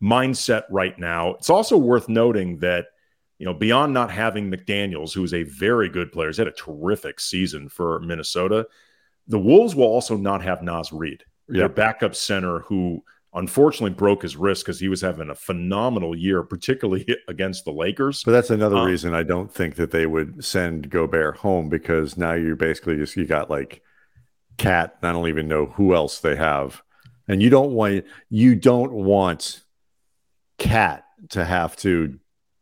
mindset 0.00 0.64
right 0.70 0.98
now. 0.98 1.30
It's 1.34 1.50
also 1.50 1.78
worth 1.78 2.08
noting 2.08 2.58
that 2.58 2.86
you 3.38 3.46
know, 3.46 3.54
beyond 3.54 3.92
not 3.92 4.08
having 4.08 4.52
McDaniels, 4.52 5.12
who 5.12 5.24
is 5.24 5.34
a 5.34 5.42
very 5.42 5.88
good 5.88 6.12
player, 6.12 6.28
he's 6.28 6.36
had 6.36 6.46
a 6.46 6.52
terrific 6.52 7.18
season 7.18 7.68
for 7.68 7.98
Minnesota. 7.98 8.68
The 9.28 9.38
Wolves 9.38 9.74
will 9.74 9.84
also 9.84 10.16
not 10.16 10.42
have 10.42 10.62
Naz 10.62 10.92
Reid, 10.92 11.24
yep. 11.48 11.56
their 11.56 11.68
backup 11.68 12.14
center, 12.14 12.60
who 12.60 13.02
unfortunately 13.34 13.94
broke 13.94 14.22
his 14.22 14.36
wrist 14.36 14.64
because 14.64 14.78
he 14.78 14.88
was 14.88 15.00
having 15.00 15.30
a 15.30 15.34
phenomenal 15.34 16.16
year, 16.16 16.42
particularly 16.42 17.06
against 17.28 17.64
the 17.64 17.72
Lakers. 17.72 18.22
But 18.24 18.32
that's 18.32 18.50
another 18.50 18.76
um, 18.76 18.86
reason 18.86 19.14
I 19.14 19.22
don't 19.22 19.52
think 19.52 19.76
that 19.76 19.90
they 19.90 20.06
would 20.06 20.44
send 20.44 20.90
Gobert 20.90 21.36
home 21.36 21.68
because 21.68 22.16
now 22.16 22.34
you 22.34 22.56
basically 22.56 22.96
just 22.96 23.16
you 23.16 23.24
got 23.24 23.50
like 23.50 23.82
KAT. 24.58 24.96
I 25.02 25.12
don't 25.12 25.28
even 25.28 25.48
know 25.48 25.66
who 25.66 25.94
else 25.94 26.20
they 26.20 26.36
have, 26.36 26.82
and 27.28 27.42
you 27.42 27.50
don't 27.50 27.72
want 27.72 28.04
you 28.28 28.54
don't 28.54 28.92
want 28.92 29.62
KAT 30.58 31.04
to 31.30 31.44
have 31.44 31.76
to 31.76 32.18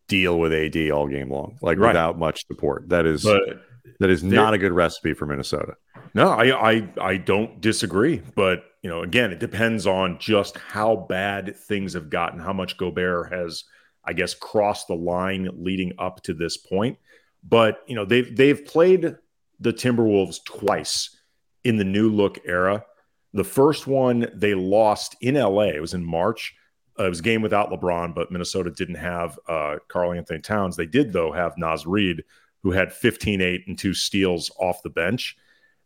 deal 0.09 0.39
with 0.39 0.53
AD 0.53 0.91
all 0.91 1.07
game 1.07 1.31
long, 1.31 1.59
like 1.63 1.79
right. 1.79 1.89
without 1.89 2.19
much 2.19 2.47
support. 2.47 2.89
That 2.89 3.07
is 3.07 3.25
but 3.25 3.63
that 3.99 4.11
is 4.11 4.23
not 4.23 4.55
a 4.55 4.59
good 4.59 4.73
recipe 4.73 5.15
for 5.15 5.27
Minnesota. 5.27 5.77
No, 6.15 6.31
I, 6.31 6.71
I 6.73 6.89
I 7.01 7.17
don't 7.17 7.61
disagree, 7.61 8.23
but 8.35 8.65
you 8.83 8.91
know, 8.91 9.03
again, 9.03 9.31
it 9.31 9.41
depends 9.41 9.87
on 9.87 10.19
just 10.19 10.57
how 10.57 10.97
bad 10.97 11.57
things 11.57 11.93
have 11.95 12.11
gotten, 12.11 12.41
how 12.41 12.53
much 12.53 12.77
Gobert 12.79 13.33
has, 13.33 13.65
I 14.05 14.13
guess, 14.13 14.35
crossed 14.35 14.89
the 14.89 14.95
line 14.95 15.51
leading 15.53 15.93
up 15.99 16.23
to 16.23 16.35
this 16.35 16.57
point. 16.57 16.99
But 17.43 17.83
you 17.87 17.95
know, 17.95 18.05
they've 18.05 18.35
they've 18.35 18.65
played 18.65 19.17
the 19.61 19.73
Timberwolves 19.73 20.45
twice 20.45 21.17
in 21.65 21.77
the 21.77 21.85
new 21.85 22.11
look 22.11 22.39
era. 22.45 22.85
The 23.33 23.45
first 23.45 23.87
one 23.87 24.27
they 24.35 24.55
lost 24.55 25.17
in 25.21 25.35
LA. 25.35 25.65
It 25.65 25.81
was 25.81 25.95
in 25.95 26.05
March. 26.05 26.55
Uh, 26.99 27.05
it 27.05 27.09
was 27.09 27.21
a 27.21 27.23
game 27.23 27.43
without 27.43 27.71
LeBron, 27.71 28.15
but 28.15 28.33
Minnesota 28.33 28.71
didn't 28.71 28.97
have 28.97 29.39
uh, 29.49 29.77
Karl-Anthony 29.89 30.41
Towns. 30.41 30.77
They 30.77 30.87
did 30.87 31.13
though 31.13 31.33
have 31.33 31.57
Naz 31.57 31.87
Reid, 31.87 32.25
who 32.63 32.73
had 32.73 32.91
15-8 32.91 33.67
and 33.67 33.79
two 33.79 33.95
steals 33.95 34.51
off 34.59 34.83
the 34.83 34.91
bench. 34.91 35.37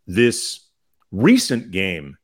This 0.07 0.67
recent 1.11 1.71
game, 1.71 2.17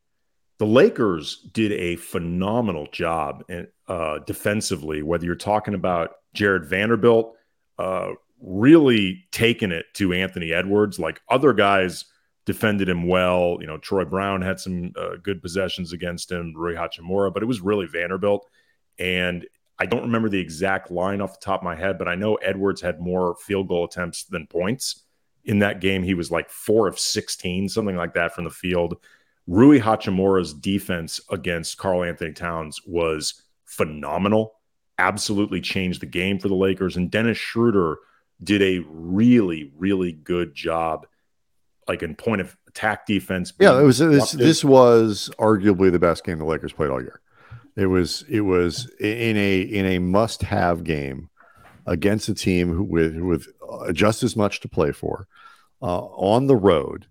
the 0.58 0.66
Lakers 0.66 1.48
did 1.52 1.72
a 1.72 1.96
phenomenal 1.96 2.86
job 2.92 3.44
uh, 3.88 4.18
defensively, 4.26 5.02
whether 5.02 5.24
you're 5.24 5.34
talking 5.34 5.74
about 5.74 6.16
Jarred 6.34 6.66
Vanderbilt, 6.66 7.36
uh, 7.78 8.12
really 8.42 9.24
taking 9.32 9.70
it 9.70 9.86
to 9.94 10.12
Anthony 10.12 10.52
Edwards. 10.52 10.98
Like 10.98 11.20
other 11.28 11.52
guys 11.52 12.04
defended 12.44 12.88
him 12.88 13.06
well. 13.06 13.58
You 13.60 13.66
know, 13.66 13.78
Troy 13.78 14.04
Brown 14.04 14.42
had 14.42 14.60
some 14.60 14.92
uh, 14.96 15.16
good 15.22 15.40
possessions 15.40 15.92
against 15.92 16.30
him, 16.30 16.52
Rui 16.54 16.74
Hachimura, 16.74 17.32
but 17.32 17.42
it 17.42 17.46
was 17.46 17.60
really 17.60 17.86
Vanderbilt. 17.86 18.46
And 18.98 19.46
I 19.80 19.86
don't 19.86 20.02
remember 20.02 20.28
the 20.28 20.38
exact 20.38 20.90
line 20.90 21.20
off 21.20 21.40
the 21.40 21.44
top 21.44 21.60
of 21.60 21.64
my 21.64 21.74
head, 21.74 21.98
but 21.98 22.06
I 22.06 22.14
know 22.14 22.34
Edwards 22.36 22.82
had 22.82 23.00
more 23.00 23.34
field 23.36 23.68
goal 23.68 23.84
attempts 23.84 24.24
than 24.24 24.46
points 24.46 25.04
in 25.44 25.60
that 25.60 25.80
game, 25.80 26.02
he 26.02 26.14
was 26.14 26.30
like 26.30 26.50
four 26.50 26.86
of 26.86 26.98
16, 26.98 27.68
something 27.68 27.96
like 27.96 28.14
that 28.14 28.34
from 28.34 28.44
the 28.44 28.50
field. 28.50 28.96
Rui 29.46 29.80
Hachimura's 29.80 30.52
defense 30.52 31.20
against 31.30 31.78
Karl-Anthony 31.78 32.32
Towns 32.32 32.80
was 32.86 33.42
phenomenal, 33.64 34.54
absolutely 34.98 35.60
changed 35.60 36.02
the 36.02 36.06
game 36.06 36.38
for 36.38 36.48
the 36.48 36.54
Lakers. 36.54 36.96
And 36.96 37.10
Dennis 37.10 37.38
Schroeder 37.38 37.98
did 38.42 38.62
a 38.62 38.84
really, 38.88 39.72
really 39.76 40.12
good 40.12 40.54
job, 40.54 41.06
like 41.88 42.02
in 42.02 42.14
point 42.14 42.42
of 42.42 42.56
attack 42.68 43.06
defense. 43.06 43.52
Yeah, 43.58 43.80
it 43.80 43.84
was 43.84 43.98
this, 43.98 44.32
this 44.32 44.64
was 44.64 45.30
arguably 45.38 45.90
the 45.90 45.98
best 45.98 46.24
game 46.24 46.38
the 46.38 46.44
Lakers 46.44 46.72
played 46.72 46.90
all 46.90 47.00
year. 47.00 47.20
It 47.80 47.86
was 47.86 48.24
it 48.28 48.42
was 48.42 48.90
in 49.00 49.38
a 49.38 49.60
in 49.60 49.86
a 49.86 49.98
must 49.98 50.42
have 50.42 50.84
game 50.84 51.30
against 51.86 52.28
a 52.28 52.34
team 52.34 52.88
with 52.88 53.16
with 53.16 53.48
just 53.94 54.22
as 54.22 54.36
much 54.36 54.60
to 54.60 54.68
play 54.68 54.92
for 54.92 55.26
uh, 55.80 56.04
on 56.04 56.46
the 56.46 56.56
road. 56.56 57.06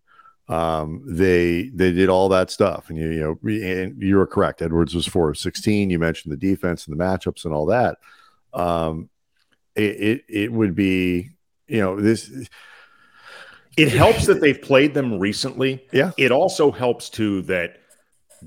Um, 0.47 1.03
they 1.07 1.69
they 1.69 1.91
did 1.91 2.09
all 2.09 2.29
that 2.29 2.51
stuff, 2.51 2.89
and 2.89 2.99
you 2.99 3.09
you 3.09 3.19
know 3.19 3.49
and 3.49 3.99
you 3.99 4.17
were 4.17 4.27
correct. 4.27 4.61
Edwards 4.61 4.93
was 4.93 5.07
four 5.07 5.31
of 5.31 5.39
sixteen. 5.39 5.89
You 5.89 5.97
mentioned 5.97 6.31
the 6.31 6.37
defense 6.37 6.87
and 6.87 6.99
the 6.99 7.03
matchups 7.03 7.45
and 7.45 7.53
all 7.53 7.65
that. 7.67 7.97
Um, 8.53 9.09
it, 9.75 9.81
it 9.81 10.25
it 10.29 10.51
would 10.51 10.75
be 10.75 11.31
you 11.67 11.81
know 11.81 11.99
this. 11.99 12.31
It 13.75 13.91
helps 13.91 14.27
that 14.27 14.41
they've 14.41 14.61
played 14.61 14.93
them 14.93 15.19
recently. 15.19 15.87
Yeah. 15.91 16.11
It 16.17 16.31
also 16.31 16.69
helps 16.69 17.09
too 17.09 17.43
that 17.43 17.77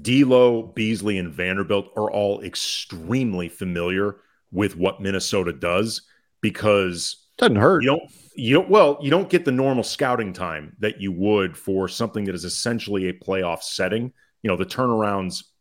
D'Lo, 0.01 0.63
Beasley, 0.63 1.19
and 1.19 1.33
Vanderbilt 1.33 1.89
are 1.97 2.11
all 2.11 2.43
extremely 2.43 3.49
familiar 3.49 4.17
with 4.51 4.77
what 4.77 5.01
Minnesota 5.01 5.53
does 5.53 6.03
because 6.41 7.27
doesn't 7.39 7.57
hurt. 7.57 7.83
You 7.83 7.91
don't 7.91 8.11
you 8.35 8.55
don't 8.55 8.69
well, 8.69 8.99
you 9.01 9.11
don't 9.11 9.29
get 9.29 9.45
the 9.45 9.53
normal 9.53 9.83
scouting 9.83 10.33
time 10.33 10.77
that 10.79 11.01
you 11.01 11.13
would 11.13 11.57
for 11.57 11.89
something 11.89 12.25
that 12.27 12.35
is 12.35 12.45
essentially 12.45 13.09
a 13.09 13.13
playoff 13.13 13.63
setting. 13.63 14.13
You 14.43 14.49
know, 14.49 14.57
the 14.57 14.67
turnaround's 14.67 15.53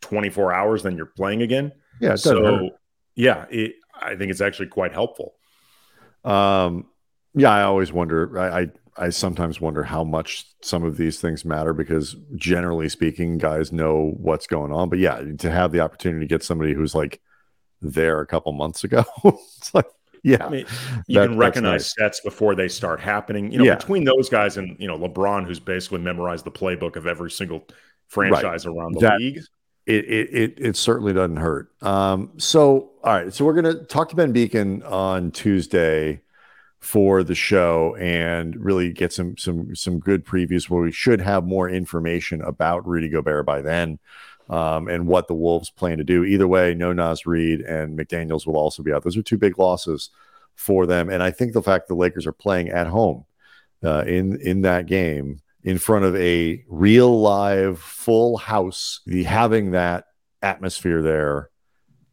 24 0.00 0.52
hours, 0.52 0.82
then 0.82 0.96
you're 0.96 1.06
playing 1.06 1.42
again. 1.42 1.72
Yeah, 2.00 2.16
so 2.16 2.42
hurt. 2.42 2.72
yeah, 3.14 3.46
it, 3.50 3.76
I 3.98 4.16
think 4.16 4.30
it's 4.30 4.40
actually 4.40 4.68
quite 4.68 4.92
helpful. 4.92 5.34
Um, 6.24 6.86
yeah, 7.34 7.50
I 7.50 7.62
always 7.62 7.92
wonder. 7.92 8.38
I, 8.38 8.60
I 8.60 8.66
I 8.96 9.10
sometimes 9.10 9.60
wonder 9.60 9.82
how 9.82 10.04
much 10.04 10.46
some 10.62 10.84
of 10.84 10.96
these 10.96 11.20
things 11.20 11.44
matter 11.44 11.72
because 11.72 12.16
generally 12.36 12.88
speaking, 12.88 13.38
guys 13.38 13.72
know 13.72 14.14
what's 14.16 14.46
going 14.46 14.72
on. 14.72 14.88
But 14.88 15.00
yeah, 15.00 15.20
to 15.38 15.50
have 15.50 15.72
the 15.72 15.80
opportunity 15.80 16.26
to 16.26 16.28
get 16.28 16.44
somebody 16.44 16.74
who's 16.74 16.94
like 16.94 17.20
there 17.82 18.20
a 18.20 18.26
couple 18.26 18.52
months 18.52 18.84
ago, 18.84 19.04
it's 19.24 19.74
like 19.74 19.86
yeah, 20.24 20.46
I 20.46 20.48
mean, 20.48 20.66
you 21.06 21.20
that, 21.20 21.28
can 21.28 21.36
recognize 21.36 21.82
nice. 21.82 21.94
sets 21.94 22.20
before 22.20 22.54
they 22.54 22.66
start 22.66 22.98
happening. 22.98 23.52
You 23.52 23.58
know, 23.58 23.64
yeah. 23.64 23.74
between 23.74 24.04
those 24.04 24.30
guys 24.30 24.56
and 24.56 24.74
you 24.80 24.88
know 24.88 24.98
LeBron, 24.98 25.46
who's 25.46 25.60
basically 25.60 25.98
memorized 25.98 26.46
the 26.46 26.50
playbook 26.50 26.96
of 26.96 27.06
every 27.06 27.30
single 27.30 27.66
franchise 28.08 28.66
right. 28.66 28.74
around 28.74 28.94
the 28.94 29.00
that, 29.00 29.18
league. 29.18 29.40
It, 29.86 30.04
it 30.06 30.30
it 30.32 30.54
it 30.58 30.76
certainly 30.76 31.12
doesn't 31.12 31.36
hurt. 31.36 31.70
Um, 31.82 32.32
so 32.38 32.92
all 33.02 33.12
right, 33.12 33.34
so 33.34 33.44
we're 33.44 33.52
gonna 33.52 33.84
talk 33.84 34.08
to 34.08 34.16
Ben 34.16 34.32
Beecken 34.32 34.90
on 34.90 35.30
Tuesday 35.30 36.22
for 36.84 37.24
the 37.24 37.34
show 37.34 37.96
and 37.98 38.62
really 38.62 38.92
get 38.92 39.10
some 39.10 39.34
some 39.38 39.74
some 39.74 39.98
good 39.98 40.22
previews 40.22 40.68
where 40.68 40.82
we 40.82 40.92
should 40.92 41.18
have 41.18 41.42
more 41.46 41.66
information 41.66 42.42
about 42.42 42.86
Rudy 42.86 43.08
Gobert 43.08 43.46
by 43.46 43.62
then 43.62 43.98
um, 44.50 44.88
and 44.88 45.06
what 45.06 45.26
the 45.26 45.34
Wolves 45.34 45.70
plan 45.70 45.96
to 45.96 46.04
do. 46.04 46.24
Either 46.24 46.46
way, 46.46 46.74
no 46.74 46.92
Naz 46.92 47.24
Reid 47.24 47.62
and 47.62 47.98
McDaniels 47.98 48.46
will 48.46 48.58
also 48.58 48.82
be 48.82 48.92
out. 48.92 49.02
Those 49.02 49.16
are 49.16 49.22
two 49.22 49.38
big 49.38 49.58
losses 49.58 50.10
for 50.56 50.84
them, 50.84 51.08
and 51.08 51.22
I 51.22 51.30
think 51.30 51.54
the 51.54 51.62
fact 51.62 51.88
the 51.88 51.94
Lakers 51.94 52.26
are 52.26 52.32
playing 52.32 52.68
at 52.68 52.86
home 52.86 53.24
uh, 53.82 54.04
in 54.06 54.38
in 54.42 54.60
that 54.60 54.84
game 54.84 55.40
in 55.62 55.78
front 55.78 56.04
of 56.04 56.14
a 56.16 56.62
real 56.68 57.18
live 57.18 57.80
full 57.80 58.36
house, 58.36 59.00
the 59.06 59.22
having 59.22 59.70
that 59.70 60.04
atmosphere 60.42 61.00
there 61.00 61.48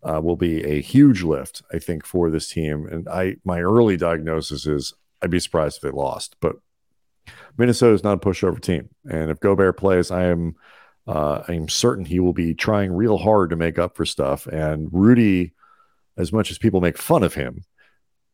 uh, 0.03 0.19
will 0.21 0.35
be 0.35 0.63
a 0.63 0.81
huge 0.81 1.23
lift, 1.23 1.61
I 1.73 1.79
think, 1.79 2.05
for 2.05 2.29
this 2.29 2.49
team. 2.49 2.87
And 2.87 3.07
I 3.07 3.37
my 3.43 3.61
early 3.61 3.97
diagnosis 3.97 4.65
is 4.65 4.93
I'd 5.21 5.29
be 5.31 5.39
surprised 5.39 5.77
if 5.77 5.83
they 5.83 5.91
lost, 5.91 6.35
but 6.39 6.55
Minnesota 7.57 7.93
is 7.93 8.03
not 8.03 8.13
a 8.13 8.29
pushover 8.29 8.59
team, 8.59 8.89
and 9.09 9.29
if 9.29 9.39
Gobert 9.39 9.77
plays, 9.77 10.11
I 10.11 10.25
am 10.25 10.55
uh, 11.07 11.43
I'm 11.47 11.67
certain 11.67 12.05
he 12.05 12.19
will 12.19 12.33
be 12.33 12.53
trying 12.53 12.91
real 12.93 13.17
hard 13.17 13.49
to 13.49 13.55
make 13.55 13.79
up 13.79 13.95
for 13.95 14.05
stuff. 14.05 14.47
And 14.47 14.87
Rudy, 14.91 15.53
as 16.17 16.31
much 16.31 16.51
as 16.51 16.57
people 16.57 16.81
make 16.81 16.97
fun 16.97 17.23
of 17.23 17.33
him, 17.33 17.63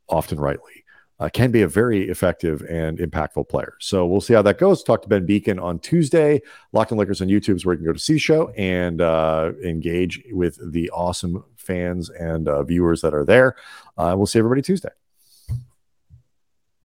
often 0.10 0.40
rightly, 0.40 0.84
uh, 1.20 1.30
can 1.30 1.50
be 1.52 1.62
a 1.62 1.68
very 1.68 2.10
effective 2.10 2.62
and 2.70 3.00
impactful 3.00 3.50
player. 3.50 3.74
So 3.80 4.06
we'll 4.06 4.22
see 4.22 4.34
how 4.34 4.44
that 4.44 4.60
goes. 4.60 4.84
Talk 4.84 5.02
to 5.02 5.08
Ben 5.08 5.26
Beecken 5.26 5.62
on 5.62 5.80
Tuesday. 5.80 6.42
Locked 6.74 6.92
on 6.92 6.98
Lakers 6.98 7.22
on 7.22 7.28
YouTube 7.28 7.56
is 7.56 7.66
where 7.66 7.74
you 7.74 7.80
can 7.80 7.88
go 7.88 7.94
to 7.94 8.00
see 8.00 8.18
show 8.18 8.50
and 8.50 9.02
uh, 9.02 9.54
engage 9.64 10.22
with 10.32 10.60
the 10.72 10.90
awesome 10.92 11.44
fans 11.68 12.10
and 12.10 12.48
uh, 12.48 12.64
viewers 12.64 13.02
that 13.02 13.14
are 13.14 13.26
there. 13.26 13.56
Uh, 13.98 14.14
we'll 14.18 14.26
see 14.26 14.40
everybody 14.40 14.62
Tuesday. 14.62 14.90